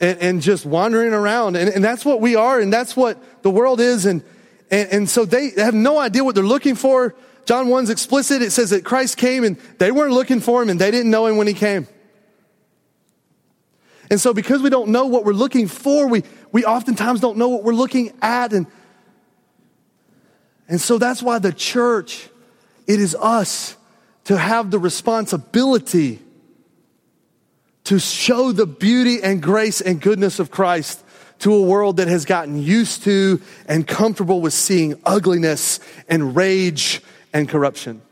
and, 0.00 0.18
and 0.18 0.42
just 0.42 0.66
wandering 0.66 1.12
around. 1.12 1.56
And, 1.56 1.70
and, 1.70 1.82
that's 1.82 2.04
what 2.04 2.20
we 2.20 2.36
are, 2.36 2.60
and 2.60 2.72
that's 2.72 2.96
what 2.96 3.42
the 3.42 3.50
world 3.50 3.80
is. 3.80 4.06
And, 4.06 4.22
and, 4.70 4.88
and 4.90 5.10
so 5.10 5.24
they 5.24 5.50
have 5.56 5.74
no 5.74 5.98
idea 5.98 6.24
what 6.24 6.34
they're 6.34 6.44
looking 6.44 6.74
for. 6.74 7.14
John 7.46 7.66
1's 7.66 7.90
explicit. 7.90 8.42
It 8.42 8.50
says 8.50 8.70
that 8.70 8.84
Christ 8.84 9.16
came 9.16 9.44
and 9.44 9.56
they 9.78 9.92
weren't 9.92 10.12
looking 10.12 10.40
for 10.40 10.62
him 10.62 10.68
and 10.68 10.80
they 10.80 10.90
didn't 10.90 11.10
know 11.10 11.26
him 11.26 11.36
when 11.36 11.46
he 11.46 11.54
came. 11.54 11.86
And 14.10 14.20
so 14.20 14.34
because 14.34 14.62
we 14.62 14.70
don't 14.70 14.88
know 14.88 15.06
what 15.06 15.24
we're 15.24 15.32
looking 15.32 15.68
for, 15.68 16.08
we, 16.08 16.22
we 16.52 16.64
oftentimes 16.64 17.20
don't 17.20 17.38
know 17.38 17.48
what 17.48 17.64
we're 17.64 17.74
looking 17.74 18.12
at. 18.20 18.52
And, 18.52 18.66
and 20.68 20.80
so 20.80 20.98
that's 20.98 21.22
why 21.22 21.38
the 21.38 21.52
church, 21.52 22.28
it 22.86 23.00
is 23.00 23.14
us 23.14 23.76
to 24.26 24.36
have 24.36 24.70
the 24.70 24.78
responsibility 24.78 26.20
to 27.84 27.98
show 28.00 28.50
the 28.50 28.66
beauty 28.66 29.22
and 29.22 29.40
grace 29.40 29.80
and 29.80 30.00
goodness 30.00 30.40
of 30.40 30.50
Christ 30.50 31.04
to 31.38 31.54
a 31.54 31.62
world 31.62 31.98
that 31.98 32.08
has 32.08 32.24
gotten 32.24 32.60
used 32.60 33.04
to 33.04 33.40
and 33.68 33.86
comfortable 33.86 34.40
with 34.40 34.52
seeing 34.52 35.00
ugliness 35.04 35.78
and 36.08 36.34
rage 36.34 37.02
and 37.32 37.48
corruption. 37.48 38.02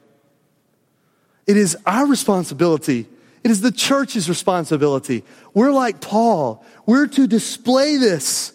It 1.47 1.57
is 1.57 1.77
our 1.85 2.07
responsibility. 2.07 3.07
It 3.43 3.51
is 3.51 3.61
the 3.61 3.73
church's 3.73 4.29
responsibility. 4.29 5.25
We're 5.53 5.73
like 5.73 6.01
Paul. 6.01 6.65
We're 6.87 7.09
to 7.09 7.27
display 7.27 7.97
this 7.97 8.53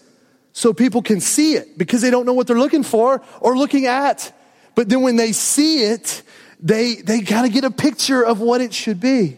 so 0.53 0.73
people 0.73 1.01
can 1.01 1.19
see 1.19 1.55
it 1.55 1.77
because 1.77 2.01
they 2.01 2.09
don't 2.09 2.25
know 2.25 2.33
what 2.33 2.47
they're 2.47 2.57
looking 2.57 2.83
for 2.83 3.21
or 3.41 3.57
looking 3.57 3.85
at. 3.85 4.33
But 4.75 4.87
then 4.87 5.01
when 5.01 5.17
they 5.17 5.33
see 5.33 5.83
it, 5.83 6.23
they, 6.59 6.95
they 6.95 7.21
got 7.21 7.43
to 7.43 7.49
get 7.49 7.63
a 7.63 7.71
picture 7.71 8.23
of 8.23 8.39
what 8.41 8.61
it 8.61 8.73
should 8.73 8.99
be. 8.99 9.37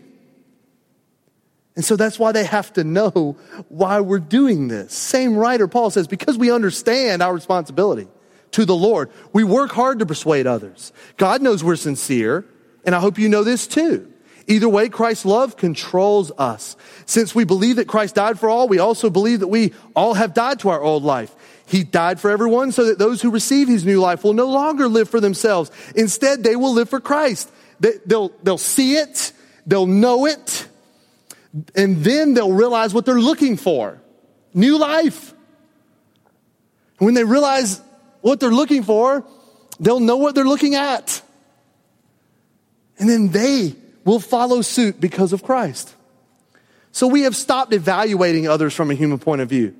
And 1.76 1.86
so 1.86 1.96
that's 1.96 2.20
why 2.20 2.32
they 2.32 2.44
have 2.44 2.74
to 2.74 2.84
know 2.84 3.38
why 3.70 4.02
we're 4.02 4.20
doing 4.20 4.68
this. 4.68 4.94
Same 4.94 5.36
writer, 5.36 5.68
Paul 5.68 5.90
says, 5.90 6.08
because 6.08 6.38
we 6.38 6.52
understand 6.52 7.22
our 7.22 7.34
responsibility 7.34 8.08
to 8.52 8.66
the 8.66 8.76
Lord, 8.76 9.10
we 9.32 9.44
work 9.44 9.72
hard 9.72 10.00
to 10.00 10.06
persuade 10.06 10.48
others. 10.48 10.92
God 11.16 11.42
knows 11.42 11.64
we're 11.64 11.78
sincere, 11.78 12.46
and 12.86 12.94
I 12.94 13.00
hope 13.00 13.18
you 13.18 13.30
know 13.30 13.44
this 13.44 13.68
too. 13.68 14.12
Either 14.48 14.68
way, 14.68 14.90
Christ's 14.90 15.26
love 15.26 15.56
controls 15.56 16.32
us. 16.38 16.76
Since 17.06 17.34
we 17.34 17.46
believe 17.46 17.78
that 17.78 17.88
Christ 17.88 18.16
died 18.16 18.38
for 18.40 18.50
all, 18.50 18.68
we 18.68 18.80
also 18.80 19.10
believe 19.10 19.40
that 19.40 19.48
we 19.48 19.74
all 19.96 20.16
have 20.16 20.34
died 20.34 20.60
to 20.60 20.70
our 20.70 20.82
old 20.82 21.04
life. 21.04 21.34
He 21.72 21.86
died 21.86 22.20
for 22.20 22.30
everyone 22.30 22.74
so 22.74 22.84
that 22.88 23.00
those 23.00 23.22
who 23.22 23.32
receive 23.32 23.70
his 23.70 23.86
new 23.86 24.02
life 24.02 24.26
will 24.26 24.34
no 24.34 24.48
longer 24.48 24.90
live 24.90 25.10
for 25.10 25.22
themselves. 25.22 25.72
Instead, 25.96 26.44
they 26.44 26.58
will 26.58 26.74
live 26.74 26.90
for 26.90 27.00
Christ. 27.00 27.50
They, 27.80 27.94
will 28.06 28.34
they'll 28.44 28.58
see 28.58 28.96
it, 28.98 29.32
they'll 29.66 29.88
know 29.88 30.26
it, 30.26 30.68
and 31.74 32.04
then 32.04 32.34
they'll 32.34 32.52
realize 32.52 32.94
what 32.94 33.06
they're 33.06 33.22
looking 33.22 33.56
for 33.56 34.02
new 34.54 34.78
life. 34.78 35.34
When 36.98 37.14
they 37.14 37.24
realize 37.24 37.82
what 38.20 38.42
they're 38.42 38.52
looking 38.52 38.84
for, 38.84 39.26
they'll 39.80 40.02
know 40.02 40.18
what 40.18 40.36
they're 40.36 40.44
looking 40.44 40.76
at. 40.76 41.22
And 43.00 43.10
then 43.10 43.30
they 43.30 43.78
will 44.04 44.20
follow 44.20 44.62
suit 44.62 45.00
because 45.00 45.32
of 45.32 45.42
Christ. 45.42 45.96
So 46.92 47.08
we 47.08 47.22
have 47.22 47.38
stopped 47.38 47.72
evaluating 47.72 48.50
others 48.50 48.74
from 48.74 48.92
a 48.92 48.94
human 48.94 49.20
point 49.20 49.40
of 49.40 49.48
view. 49.48 49.74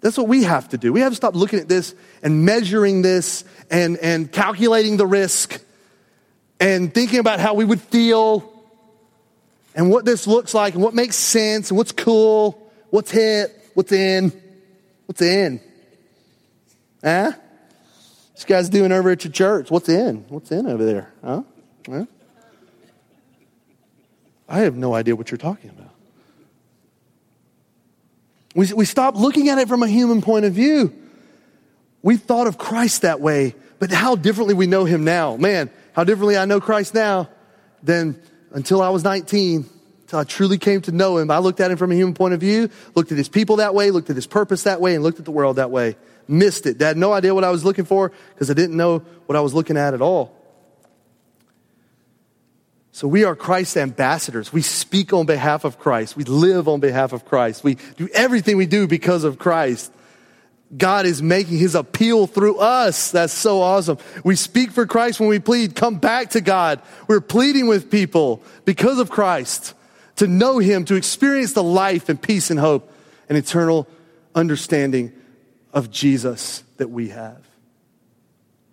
That's 0.00 0.16
what 0.16 0.28
we 0.28 0.44
have 0.44 0.68
to 0.70 0.78
do. 0.78 0.92
We 0.92 1.00
have 1.00 1.12
to 1.12 1.16
stop 1.16 1.34
looking 1.34 1.58
at 1.58 1.68
this 1.68 1.94
and 2.22 2.44
measuring 2.44 3.02
this 3.02 3.44
and, 3.70 3.98
and 3.98 4.32
calculating 4.32 4.96
the 4.96 5.06
risk 5.06 5.60
and 6.58 6.92
thinking 6.92 7.18
about 7.18 7.40
how 7.40 7.54
we 7.54 7.64
would 7.64 7.80
feel 7.80 8.50
and 9.74 9.90
what 9.90 10.04
this 10.04 10.26
looks 10.26 10.54
like 10.54 10.74
and 10.74 10.82
what 10.82 10.94
makes 10.94 11.16
sense 11.16 11.70
and 11.70 11.76
what's 11.76 11.92
cool, 11.92 12.70
what's 12.90 13.10
hit, 13.10 13.70
what's 13.74 13.92
in, 13.92 14.32
what's 15.06 15.22
in. 15.22 15.60
Huh? 17.04 17.32
This 18.34 18.44
guy's 18.44 18.68
doing 18.68 18.92
over 18.92 19.10
at 19.10 19.24
your 19.24 19.32
church. 19.32 19.70
What's 19.70 19.88
in? 19.88 20.24
What's 20.28 20.50
in 20.50 20.66
over 20.66 20.84
there? 20.84 21.12
Huh? 21.22 21.42
huh? 21.86 22.06
I 24.48 24.60
have 24.60 24.76
no 24.76 24.94
idea 24.94 25.14
what 25.14 25.30
you're 25.30 25.38
talking 25.38 25.70
about. 25.70 25.89
We, 28.54 28.72
we 28.72 28.84
stop 28.84 29.14
looking 29.16 29.48
at 29.48 29.58
it 29.58 29.68
from 29.68 29.82
a 29.82 29.88
human 29.88 30.22
point 30.22 30.44
of 30.44 30.52
view. 30.52 30.92
We 32.02 32.16
thought 32.16 32.46
of 32.46 32.58
Christ 32.58 33.02
that 33.02 33.20
way, 33.20 33.54
but 33.78 33.90
how 33.90 34.16
differently 34.16 34.54
we 34.54 34.66
know 34.66 34.84
him 34.84 35.04
now. 35.04 35.36
Man, 35.36 35.70
how 35.92 36.04
differently 36.04 36.36
I 36.36 36.46
know 36.46 36.60
Christ 36.60 36.94
now 36.94 37.28
than 37.82 38.20
until 38.52 38.82
I 38.82 38.88
was 38.88 39.04
19, 39.04 39.68
until 40.02 40.18
I 40.18 40.24
truly 40.24 40.58
came 40.58 40.80
to 40.82 40.92
know 40.92 41.18
him. 41.18 41.30
I 41.30 41.38
looked 41.38 41.60
at 41.60 41.70
him 41.70 41.76
from 41.76 41.92
a 41.92 41.94
human 41.94 42.14
point 42.14 42.34
of 42.34 42.40
view, 42.40 42.70
looked 42.94 43.12
at 43.12 43.18
his 43.18 43.28
people 43.28 43.56
that 43.56 43.74
way, 43.74 43.90
looked 43.90 44.10
at 44.10 44.16
his 44.16 44.26
purpose 44.26 44.64
that 44.64 44.80
way, 44.80 44.94
and 44.94 45.04
looked 45.04 45.18
at 45.18 45.24
the 45.24 45.30
world 45.30 45.56
that 45.56 45.70
way. 45.70 45.96
Missed 46.26 46.66
it. 46.66 46.82
I 46.82 46.88
had 46.88 46.96
no 46.96 47.12
idea 47.12 47.34
what 47.34 47.44
I 47.44 47.50
was 47.50 47.64
looking 47.64 47.84
for 47.84 48.10
because 48.34 48.50
I 48.50 48.54
didn't 48.54 48.76
know 48.76 49.00
what 49.26 49.36
I 49.36 49.40
was 49.40 49.54
looking 49.54 49.76
at 49.76 49.94
at 49.94 50.02
all. 50.02 50.39
So 53.00 53.08
we 53.08 53.24
are 53.24 53.34
Christ's 53.34 53.78
ambassadors. 53.78 54.52
We 54.52 54.60
speak 54.60 55.14
on 55.14 55.24
behalf 55.24 55.64
of 55.64 55.78
Christ. 55.78 56.18
We 56.18 56.24
live 56.24 56.68
on 56.68 56.80
behalf 56.80 57.14
of 57.14 57.24
Christ. 57.24 57.64
We 57.64 57.78
do 57.96 58.10
everything 58.12 58.58
we 58.58 58.66
do 58.66 58.86
because 58.86 59.24
of 59.24 59.38
Christ. 59.38 59.90
God 60.76 61.06
is 61.06 61.22
making 61.22 61.56
his 61.56 61.74
appeal 61.74 62.26
through 62.26 62.58
us. 62.58 63.10
That's 63.10 63.32
so 63.32 63.62
awesome. 63.62 63.96
We 64.22 64.36
speak 64.36 64.70
for 64.72 64.86
Christ 64.86 65.18
when 65.18 65.30
we 65.30 65.38
plead, 65.38 65.74
come 65.74 65.96
back 65.96 66.32
to 66.32 66.42
God. 66.42 66.82
We're 67.08 67.22
pleading 67.22 67.68
with 67.68 67.90
people 67.90 68.42
because 68.66 68.98
of 68.98 69.08
Christ 69.08 69.72
to 70.16 70.26
know 70.26 70.58
him, 70.58 70.84
to 70.84 70.94
experience 70.94 71.54
the 71.54 71.62
life 71.62 72.10
and 72.10 72.20
peace 72.20 72.50
and 72.50 72.60
hope 72.60 72.92
and 73.30 73.38
eternal 73.38 73.88
understanding 74.34 75.10
of 75.72 75.90
Jesus 75.90 76.64
that 76.76 76.90
we 76.90 77.08
have. 77.08 77.40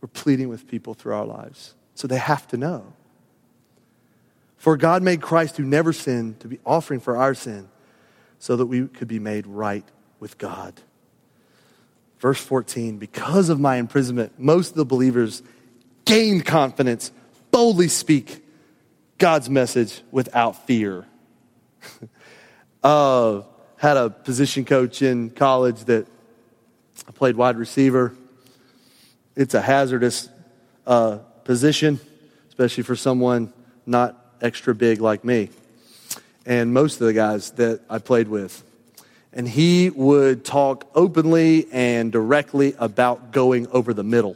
We're 0.01 0.09
pleading 0.09 0.49
with 0.49 0.67
people 0.67 0.95
through 0.95 1.13
our 1.13 1.25
lives. 1.25 1.75
So 1.95 2.09
they 2.09 2.17
have 2.17 2.45
to 2.49 2.57
know. 2.57 2.91
For 4.67 4.75
God 4.75 5.01
made 5.01 5.21
Christ 5.21 5.55
who 5.55 5.63
never 5.63 5.93
sinned 5.93 6.41
to 6.41 6.49
be 6.49 6.59
offering 6.65 6.99
for 6.99 7.15
our 7.15 7.33
sin 7.33 7.69
so 8.37 8.57
that 8.57 8.65
we 8.65 8.85
could 8.89 9.07
be 9.07 9.17
made 9.17 9.47
right 9.47 9.85
with 10.19 10.37
God. 10.37 10.73
Verse 12.19 12.41
14, 12.41 12.97
because 12.97 13.47
of 13.47 13.61
my 13.61 13.77
imprisonment, 13.77 14.37
most 14.37 14.71
of 14.71 14.75
the 14.75 14.83
believers 14.83 15.41
gained 16.03 16.45
confidence, 16.45 17.13
boldly 17.49 17.87
speak 17.87 18.43
God's 19.17 19.49
message 19.49 20.01
without 20.11 20.67
fear. 20.67 21.05
uh, 22.83 23.43
had 23.77 23.95
a 23.95 24.09
position 24.09 24.65
coach 24.65 25.01
in 25.01 25.29
college 25.29 25.85
that 25.85 26.07
I 27.07 27.11
played 27.13 27.37
wide 27.37 27.55
receiver. 27.55 28.13
It's 29.33 29.53
a 29.53 29.61
hazardous 29.61 30.27
uh, 30.85 31.19
position, 31.45 32.01
especially 32.49 32.83
for 32.83 32.97
someone 32.97 33.53
not 33.85 34.25
extra 34.41 34.73
big 34.75 35.01
like 35.01 35.23
me. 35.23 35.49
And 36.45 36.73
most 36.73 37.01
of 37.01 37.07
the 37.07 37.13
guys 37.13 37.51
that 37.51 37.81
I 37.89 37.99
played 37.99 38.27
with 38.27 38.63
and 39.37 39.47
he 39.47 39.91
would 39.91 40.43
talk 40.43 40.89
openly 40.95 41.67
and 41.71 42.11
directly 42.11 42.73
about 42.79 43.31
going 43.31 43.67
over 43.67 43.93
the 43.93 44.03
middle. 44.03 44.35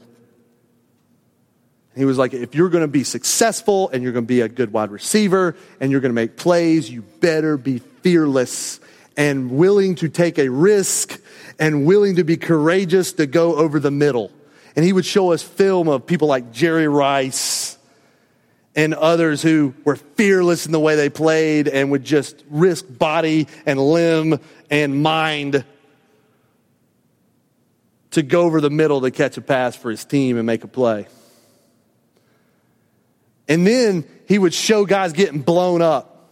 He 1.95 2.05
was 2.05 2.19
like, 2.19 2.33
if 2.33 2.53
you're 2.53 2.69
going 2.69 2.83
to 2.83 2.87
be 2.87 3.03
successful 3.03 3.89
and 3.89 4.03
you're 4.03 4.13
going 4.13 4.25
to 4.25 4.27
be 4.27 4.41
a 4.41 4.47
good 4.47 4.71
wide 4.71 4.91
receiver 4.91 5.55
and 5.79 5.91
you're 5.91 6.01
going 6.01 6.11
to 6.11 6.15
make 6.15 6.37
plays, 6.37 6.89
you 6.89 7.01
better 7.01 7.57
be 7.57 7.79
fearless 7.79 8.79
and 9.17 9.49
willing 9.49 9.95
to 9.95 10.07
take 10.07 10.37
a 10.37 10.49
risk 10.49 11.19
and 11.59 11.85
willing 11.85 12.17
to 12.17 12.23
be 12.23 12.37
courageous 12.37 13.13
to 13.13 13.25
go 13.25 13.55
over 13.55 13.79
the 13.79 13.91
middle. 13.91 14.31
And 14.75 14.85
he 14.85 14.93
would 14.93 15.05
show 15.05 15.33
us 15.33 15.41
film 15.41 15.89
of 15.89 16.05
people 16.05 16.27
like 16.27 16.51
Jerry 16.53 16.87
Rice 16.87 17.70
and 18.75 18.93
others 18.93 19.41
who 19.41 19.73
were 19.83 19.95
fearless 19.95 20.65
in 20.65 20.71
the 20.71 20.79
way 20.79 20.95
they 20.95 21.09
played 21.09 21.67
and 21.67 21.91
would 21.91 22.03
just 22.03 22.43
risk 22.49 22.85
body 22.87 23.47
and 23.65 23.79
limb 23.79 24.39
and 24.69 25.01
mind 25.01 25.65
to 28.11 28.21
go 28.21 28.41
over 28.43 28.61
the 28.61 28.69
middle 28.69 29.01
to 29.01 29.11
catch 29.11 29.37
a 29.37 29.41
pass 29.41 29.75
for 29.75 29.89
his 29.89 30.05
team 30.05 30.37
and 30.37 30.45
make 30.45 30.63
a 30.63 30.67
play. 30.67 31.07
And 33.47 33.67
then 33.67 34.05
he 34.27 34.37
would 34.37 34.53
show 34.53 34.85
guys 34.85 35.13
getting 35.13 35.41
blown 35.41 35.81
up. 35.81 36.29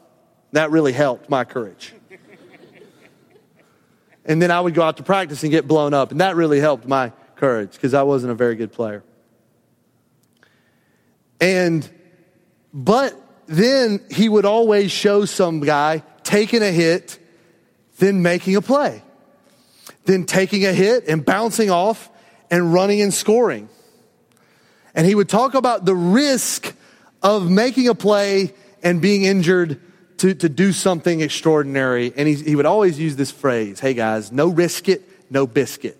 That 0.53 0.71
really 0.71 0.93
helped 0.93 1.29
my 1.29 1.43
courage. 1.43 1.93
and 4.25 4.41
then 4.41 4.51
I 4.51 4.61
would 4.61 4.73
go 4.73 4.81
out 4.81 4.97
to 4.97 5.03
practice 5.03 5.43
and 5.43 5.51
get 5.51 5.67
blown 5.67 5.93
up. 5.93 6.11
And 6.11 6.21
that 6.21 6.35
really 6.35 6.59
helped 6.59 6.87
my 6.87 7.11
courage 7.35 7.73
because 7.73 7.93
I 7.93 8.03
wasn't 8.03 8.31
a 8.31 8.35
very 8.35 8.55
good 8.55 8.71
player. 8.71 9.03
And, 11.41 11.89
but 12.73 13.19
then 13.47 14.01
he 14.11 14.29
would 14.29 14.45
always 14.45 14.91
show 14.91 15.25
some 15.25 15.59
guy 15.59 16.03
taking 16.23 16.61
a 16.61 16.71
hit, 16.71 17.17
then 17.97 18.21
making 18.21 18.55
a 18.55 18.61
play, 18.61 19.01
then 20.05 20.25
taking 20.25 20.65
a 20.65 20.73
hit 20.73 21.07
and 21.07 21.25
bouncing 21.25 21.71
off 21.71 22.09
and 22.51 22.73
running 22.73 23.01
and 23.01 23.13
scoring. 23.13 23.69
And 24.93 25.05
he 25.05 25.15
would 25.15 25.29
talk 25.29 25.53
about 25.53 25.85
the 25.85 25.95
risk 25.95 26.75
of 27.21 27.49
making 27.49 27.87
a 27.87 27.95
play 27.95 28.53
and 28.83 29.01
being 29.01 29.23
injured 29.23 29.79
to, 30.17 30.33
to 30.33 30.49
do 30.49 30.71
something 30.71 31.21
extraordinary. 31.21 32.13
And 32.15 32.27
he, 32.27 32.35
he 32.35 32.55
would 32.55 32.65
always 32.65 32.99
use 32.99 33.15
this 33.15 33.31
phrase 33.31 33.79
hey 33.79 33.93
guys, 33.93 34.31
no 34.31 34.47
risk 34.47 34.89
it, 34.89 35.01
no 35.31 35.47
biscuit. 35.47 35.97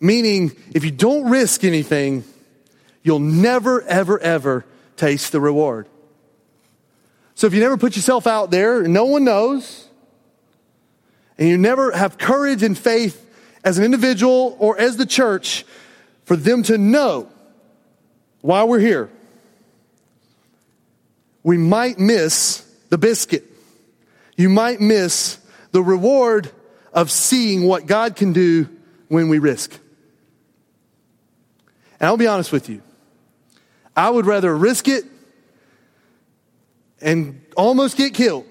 Meaning, 0.00 0.52
if 0.74 0.84
you 0.84 0.92
don't 0.92 1.28
risk 1.28 1.64
anything, 1.64 2.22
you'll 3.08 3.18
never, 3.18 3.80
ever, 3.84 4.18
ever 4.18 4.66
taste 4.98 5.32
the 5.32 5.40
reward. 5.40 5.88
So 7.34 7.46
if 7.46 7.54
you 7.54 7.60
never 7.60 7.78
put 7.78 7.96
yourself 7.96 8.26
out 8.26 8.50
there 8.50 8.82
no 8.82 9.06
one 9.06 9.24
knows, 9.24 9.88
and 11.38 11.48
you 11.48 11.56
never 11.56 11.90
have 11.92 12.18
courage 12.18 12.62
and 12.62 12.76
faith 12.76 13.24
as 13.64 13.78
an 13.78 13.84
individual 13.84 14.56
or 14.58 14.78
as 14.78 14.98
the 14.98 15.06
church 15.06 15.64
for 16.26 16.36
them 16.36 16.62
to 16.64 16.76
know 16.76 17.30
why 18.42 18.64
we're 18.64 18.78
here, 18.78 19.08
we 21.42 21.56
might 21.56 21.98
miss 21.98 22.60
the 22.90 22.98
biscuit. 22.98 23.44
You 24.36 24.50
might 24.50 24.82
miss 24.82 25.38
the 25.70 25.82
reward 25.82 26.50
of 26.92 27.10
seeing 27.10 27.64
what 27.64 27.86
God 27.86 28.16
can 28.16 28.34
do 28.34 28.68
when 29.08 29.30
we 29.30 29.38
risk. 29.38 29.72
And 31.98 32.06
I'll 32.06 32.18
be 32.18 32.26
honest 32.26 32.52
with 32.52 32.68
you. 32.68 32.82
I 33.98 34.08
would 34.08 34.26
rather 34.26 34.56
risk 34.56 34.86
it 34.86 35.02
and 37.00 37.44
almost 37.56 37.96
get 37.96 38.14
killed 38.14 38.46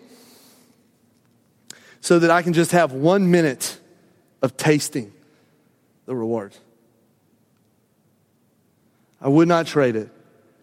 so 2.01 2.19
that 2.19 2.29
I 2.29 2.41
can 2.41 2.51
just 2.51 2.73
have 2.73 2.91
one 2.91 3.31
minute 3.31 3.79
of 4.41 4.57
tasting 4.57 5.13
the 6.05 6.13
reward. 6.13 6.53
I 9.21 9.29
would 9.29 9.47
not 9.47 9.67
trade 9.67 9.95
it. 9.95 10.09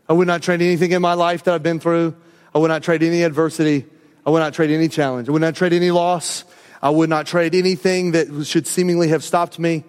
I 0.07 0.13
would 0.13 0.27
not 0.27 0.43
trade 0.43 0.61
anything 0.61 0.93
in 0.93 1.01
my 1.01 1.15
life 1.15 1.45
that 1.45 1.55
I've 1.55 1.63
been 1.63 1.81
through. 1.81 2.15
I 2.55 2.59
would 2.59 2.69
not 2.69 2.83
trade 2.83 3.03
any 3.03 3.23
adversity. 3.23 3.87
I 4.27 4.31
would 4.31 4.41
not 4.41 4.53
trade 4.53 4.71
any 4.71 4.89
challenge. 4.89 5.31
I 5.31 5.33
would 5.33 5.41
not 5.41 5.55
trade 5.57 5.73
any 5.73 5.93
loss. 5.93 6.45
I 6.83 6.91
would 6.91 7.09
not 7.09 7.27
trade 7.27 7.55
anything 7.55 8.13
that 8.13 8.45
should 8.45 8.67
seemingly 8.67 9.09
have 9.09 9.25
stopped 9.25 9.59
me. 9.59 9.85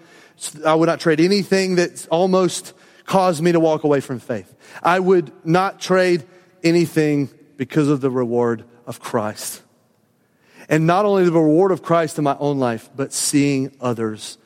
I 0.65 0.73
would 0.73 0.87
not 0.87 1.01
trade 1.01 1.19
anything 1.19 1.75
that 1.75 2.07
almost 2.09 2.71
caused 3.05 3.41
me 3.41 3.51
to 3.51 3.59
walk 3.59 3.83
away 3.83 4.01
from 4.01 4.19
faith. 4.19 4.53
I 4.81 4.99
would 4.99 5.31
not 5.45 5.79
trade 5.79 6.23
anything 6.63 7.29
because 7.57 7.87
of 7.87 8.01
the 8.01 8.09
reward 8.09 8.65
of 8.85 8.99
Christ. 8.99 9.61
And 10.67 10.87
not 10.87 11.05
only 11.05 11.25
the 11.25 11.31
reward 11.31 11.71
of 11.71 11.83
Christ 11.83 12.17
in 12.17 12.23
my 12.23 12.35
own 12.39 12.59
life, 12.59 12.89
but 12.95 13.13
seeing 13.13 13.71
others 13.79 14.37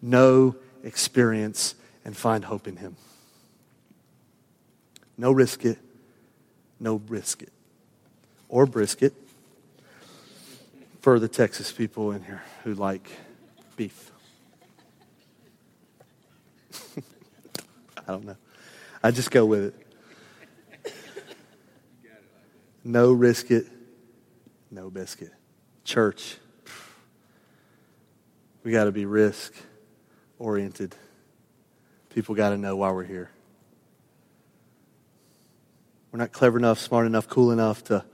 know, 0.00 0.56
experience, 0.82 1.74
and 2.04 2.16
find 2.16 2.44
hope 2.44 2.66
in 2.66 2.76
Him. 2.76 2.96
No 5.18 5.32
risk 5.32 5.64
it, 5.64 5.78
no 6.80 6.98
brisket. 6.98 7.52
Or 8.48 8.64
brisket 8.64 9.12
for 11.00 11.18
the 11.18 11.28
Texas 11.28 11.72
people 11.72 12.12
in 12.12 12.22
here 12.22 12.42
who 12.64 12.74
like 12.74 13.10
beef. 13.76 14.12
I 18.06 18.12
don't 18.12 18.24
know. 18.24 18.36
I 19.02 19.10
just 19.10 19.30
go 19.30 19.44
with 19.44 19.64
it. 19.64 19.86
No 22.86 23.12
risk 23.12 23.50
it, 23.50 23.66
no 24.70 24.90
biscuit. 24.90 25.32
Church, 25.82 26.36
we 28.62 28.70
got 28.70 28.84
to 28.84 28.92
be 28.92 29.06
risk 29.06 29.52
oriented. 30.38 30.94
People 32.10 32.36
got 32.36 32.50
to 32.50 32.56
know 32.56 32.76
why 32.76 32.92
we're 32.92 33.02
here. 33.02 33.30
We're 36.12 36.20
not 36.20 36.30
clever 36.30 36.58
enough, 36.58 36.78
smart 36.78 37.06
enough, 37.06 37.28
cool 37.28 37.50
enough 37.50 37.82
to, 37.84 38.04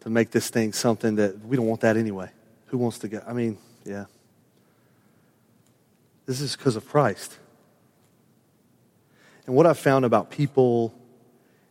to 0.00 0.10
make 0.10 0.30
this 0.30 0.48
thing 0.48 0.72
something 0.72 1.16
that 1.16 1.44
we 1.44 1.56
don't 1.56 1.66
want 1.66 1.82
that 1.82 1.98
anyway. 1.98 2.30
Who 2.66 2.78
wants 2.78 3.00
to 3.00 3.08
go? 3.08 3.22
I 3.26 3.34
mean, 3.34 3.58
yeah. 3.84 4.06
This 6.24 6.40
is 6.40 6.56
because 6.56 6.76
of 6.76 6.88
Christ. 6.88 7.38
And 9.46 9.54
what 9.54 9.66
I've 9.66 9.78
found 9.78 10.04
about 10.04 10.30
people 10.30 10.94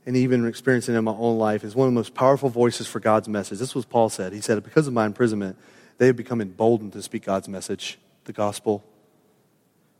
and 0.05 0.17
even 0.17 0.45
experiencing 0.45 0.95
in 0.95 1.03
my 1.03 1.11
own 1.11 1.37
life 1.37 1.63
is 1.63 1.75
one 1.75 1.87
of 1.87 1.93
the 1.93 1.97
most 1.97 2.13
powerful 2.13 2.49
voices 2.49 2.87
for 2.87 2.99
God's 2.99 3.27
message. 3.27 3.59
This 3.59 3.73
was 3.73 3.85
Paul 3.85 4.09
said. 4.09 4.33
He 4.33 4.41
said, 4.41 4.61
Because 4.63 4.87
of 4.87 4.93
my 4.93 5.05
imprisonment, 5.05 5.57
they 5.97 6.07
have 6.07 6.15
become 6.15 6.41
emboldened 6.41 6.93
to 6.93 7.01
speak 7.01 7.25
God's 7.25 7.47
message, 7.47 7.97
the 8.25 8.33
gospel. 8.33 8.83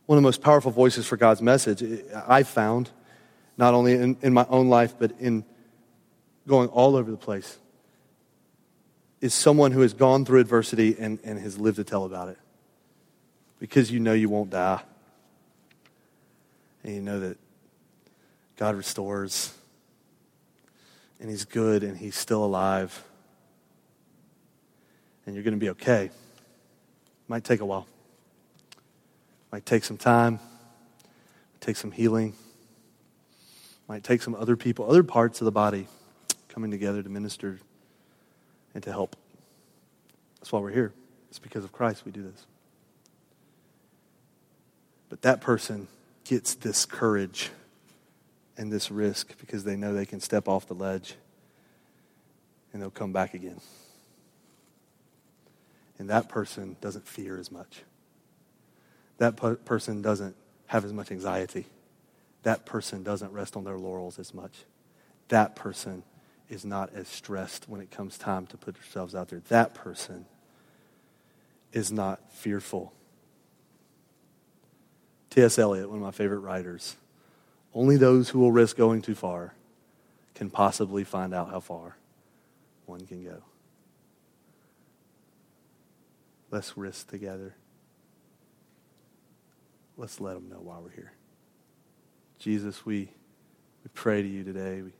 One 0.05 0.17
of 0.17 0.21
the 0.21 0.27
most 0.27 0.41
powerful 0.41 0.71
voices 0.71 1.07
for 1.07 1.15
God's 1.15 1.41
message 1.41 1.81
eh, 1.81 2.01
I've 2.27 2.47
found, 2.47 2.91
not 3.57 3.73
only 3.73 3.93
in, 3.93 4.17
in 4.21 4.33
my 4.33 4.45
own 4.49 4.67
life, 4.67 4.95
but 4.99 5.13
in 5.19 5.45
going 6.47 6.67
all 6.69 6.95
over 6.95 7.09
the 7.09 7.17
place, 7.17 7.57
is 9.21 9.33
someone 9.33 9.71
who 9.71 9.79
has 9.79 9.93
gone 9.93 10.25
through 10.25 10.41
adversity 10.41 10.97
and, 10.99 11.19
and 11.23 11.39
has 11.39 11.57
lived 11.57 11.77
to 11.77 11.83
tell 11.85 12.03
about 12.03 12.27
it. 12.27 12.37
Because 13.59 13.89
you 13.89 14.01
know 14.01 14.11
you 14.11 14.27
won't 14.27 14.49
die. 14.49 14.81
And 16.83 16.93
you 16.93 17.01
know 17.01 17.21
that 17.21 17.37
God 18.63 18.77
restores, 18.77 19.53
and 21.19 21.29
He's 21.29 21.43
good, 21.43 21.83
and 21.83 21.97
He's 21.97 22.15
still 22.15 22.45
alive, 22.45 23.03
and 25.25 25.35
you're 25.35 25.43
going 25.43 25.53
to 25.53 25.59
be 25.59 25.71
okay. 25.71 26.11
Might 27.27 27.43
take 27.43 27.59
a 27.59 27.65
while, 27.65 27.87
might 29.51 29.65
take 29.65 29.83
some 29.83 29.97
time, 29.97 30.39
take 31.59 31.75
some 31.75 31.91
healing, 31.91 32.35
might 33.89 34.01
take 34.01 34.21
some 34.21 34.33
other 34.33 34.55
people, 34.55 34.89
other 34.89 35.03
parts 35.03 35.41
of 35.41 35.45
the 35.45 35.51
body 35.51 35.89
coming 36.47 36.71
together 36.71 37.03
to 37.03 37.09
minister 37.09 37.59
and 38.73 38.81
to 38.81 38.91
help. 38.93 39.17
That's 40.39 40.53
why 40.53 40.61
we're 40.61 40.71
here. 40.71 40.93
It's 41.27 41.39
because 41.39 41.65
of 41.65 41.73
Christ 41.73 42.05
we 42.05 42.13
do 42.13 42.23
this. 42.23 42.45
But 45.09 45.21
that 45.23 45.41
person 45.41 45.89
gets 46.23 46.55
this 46.55 46.85
courage 46.85 47.51
and 48.57 48.71
this 48.71 48.91
risk 48.91 49.37
because 49.39 49.63
they 49.63 49.75
know 49.75 49.93
they 49.93 50.05
can 50.05 50.19
step 50.19 50.47
off 50.47 50.67
the 50.67 50.75
ledge 50.75 51.15
and 52.71 52.81
they'll 52.81 52.91
come 52.91 53.13
back 53.13 53.33
again. 53.33 53.59
And 55.99 56.09
that 56.09 56.29
person 56.29 56.75
doesn't 56.81 57.07
fear 57.07 57.37
as 57.37 57.51
much. 57.51 57.83
That 59.17 59.35
person 59.65 60.01
doesn't 60.01 60.35
have 60.67 60.83
as 60.83 60.91
much 60.91 61.11
anxiety. 61.11 61.67
That 62.43 62.65
person 62.65 63.03
doesn't 63.03 63.31
rest 63.31 63.55
on 63.55 63.63
their 63.63 63.77
laurels 63.77 64.19
as 64.19 64.33
much. 64.33 64.65
That 65.29 65.55
person 65.55 66.03
is 66.49 66.65
not 66.65 66.93
as 66.93 67.07
stressed 67.07 67.69
when 67.69 67.79
it 67.79 67.89
comes 67.89 68.17
time 68.17 68.47
to 68.47 68.57
put 68.57 68.75
themselves 68.75 69.15
out 69.15 69.29
there. 69.29 69.41
That 69.47 69.73
person 69.73 70.25
is 71.71 71.91
not 71.91 72.31
fearful. 72.33 72.93
T.S. 75.29 75.57
Eliot, 75.57 75.87
one 75.89 75.97
of 75.97 76.03
my 76.03 76.11
favorite 76.11 76.39
writers, 76.39 76.95
only 77.73 77.97
those 77.97 78.29
who 78.29 78.39
will 78.39 78.51
risk 78.51 78.77
going 78.77 79.01
too 79.01 79.15
far 79.15 79.53
can 80.35 80.49
possibly 80.49 81.03
find 81.03 81.33
out 81.33 81.49
how 81.49 81.59
far 81.59 81.97
one 82.85 83.05
can 83.05 83.23
go. 83.23 83.41
Let's 86.51 86.77
risk 86.77 87.09
together. 87.09 87.55
Let's 89.97 90.19
let 90.19 90.35
them 90.35 90.49
know 90.49 90.59
why 90.59 90.77
we're 90.79 90.91
here. 90.91 91.13
Jesus, 92.39 92.85
we, 92.85 93.09
we 93.83 93.89
pray 93.93 94.21
to 94.21 94.27
you 94.27 94.43
today. 94.43 94.81
We, 94.81 94.91